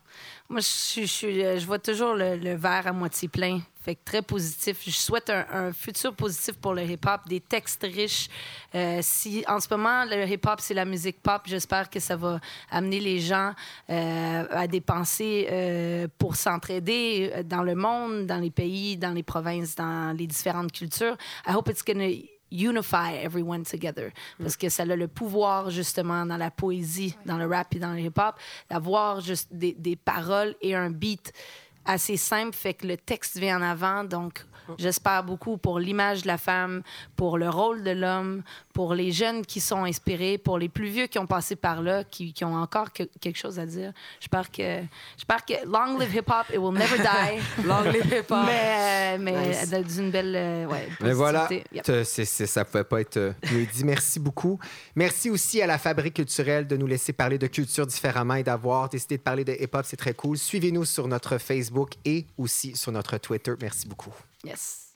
[0.48, 3.60] Moi, je, euh, vois toujours le, verre à moitié plein.
[3.80, 4.80] Fait que très positif.
[4.84, 8.28] Je souhaite un, futur positif pour le hip-hop, des textes riches.
[8.74, 12.40] Euh, si en ce moment, le hip-hop, c'est la musique pop, j'espère que ça va
[12.72, 13.52] amener les gens
[13.88, 14.66] euh, à
[15.20, 20.72] euh, pour s'entraider dans le monde, dans les pays, dans les provinces, dans les différentes
[20.72, 21.16] cultures.
[21.46, 22.10] I hope it's gonna
[22.52, 24.12] unify everyone together.
[24.38, 27.92] Parce que ça a le pouvoir, justement, dans la poésie, dans le rap et dans
[27.92, 28.34] le hip-hop,
[28.68, 31.32] d'avoir juste des, des paroles et un beat
[31.84, 34.04] assez simple, fait que le texte vient en avant.
[34.04, 34.44] Donc,
[34.78, 36.82] j'espère beaucoup pour l'image de la femme,
[37.16, 38.42] pour le rôle de l'homme,
[38.72, 42.04] pour les jeunes qui sont inspirés, pour les plus vieux qui ont passé par là,
[42.04, 43.92] qui, qui ont encore que- quelque chose à dire.
[44.20, 44.80] J'espère que,
[45.16, 47.40] j'espère que long live hip-hop, it will never die.
[47.66, 48.44] Long live hip-hop.
[48.46, 49.34] Mais, euh, mais
[49.72, 51.48] euh, d'une belle, euh, ouais, Mais voilà.
[51.72, 52.04] Yep.
[52.04, 53.84] ça pouvait pas être euh, mieux dit.
[53.84, 54.58] Merci beaucoup.
[54.96, 58.88] Merci aussi à la Fabrique culturelle de nous laisser parler de culture différemment et d'avoir
[58.88, 59.84] décidé de parler de hip-hop.
[59.84, 60.38] C'est très cool.
[60.38, 63.52] Suivez-nous sur notre Facebook et aussi sur notre Twitter.
[63.60, 64.14] Merci beaucoup.
[64.42, 64.90] Yes.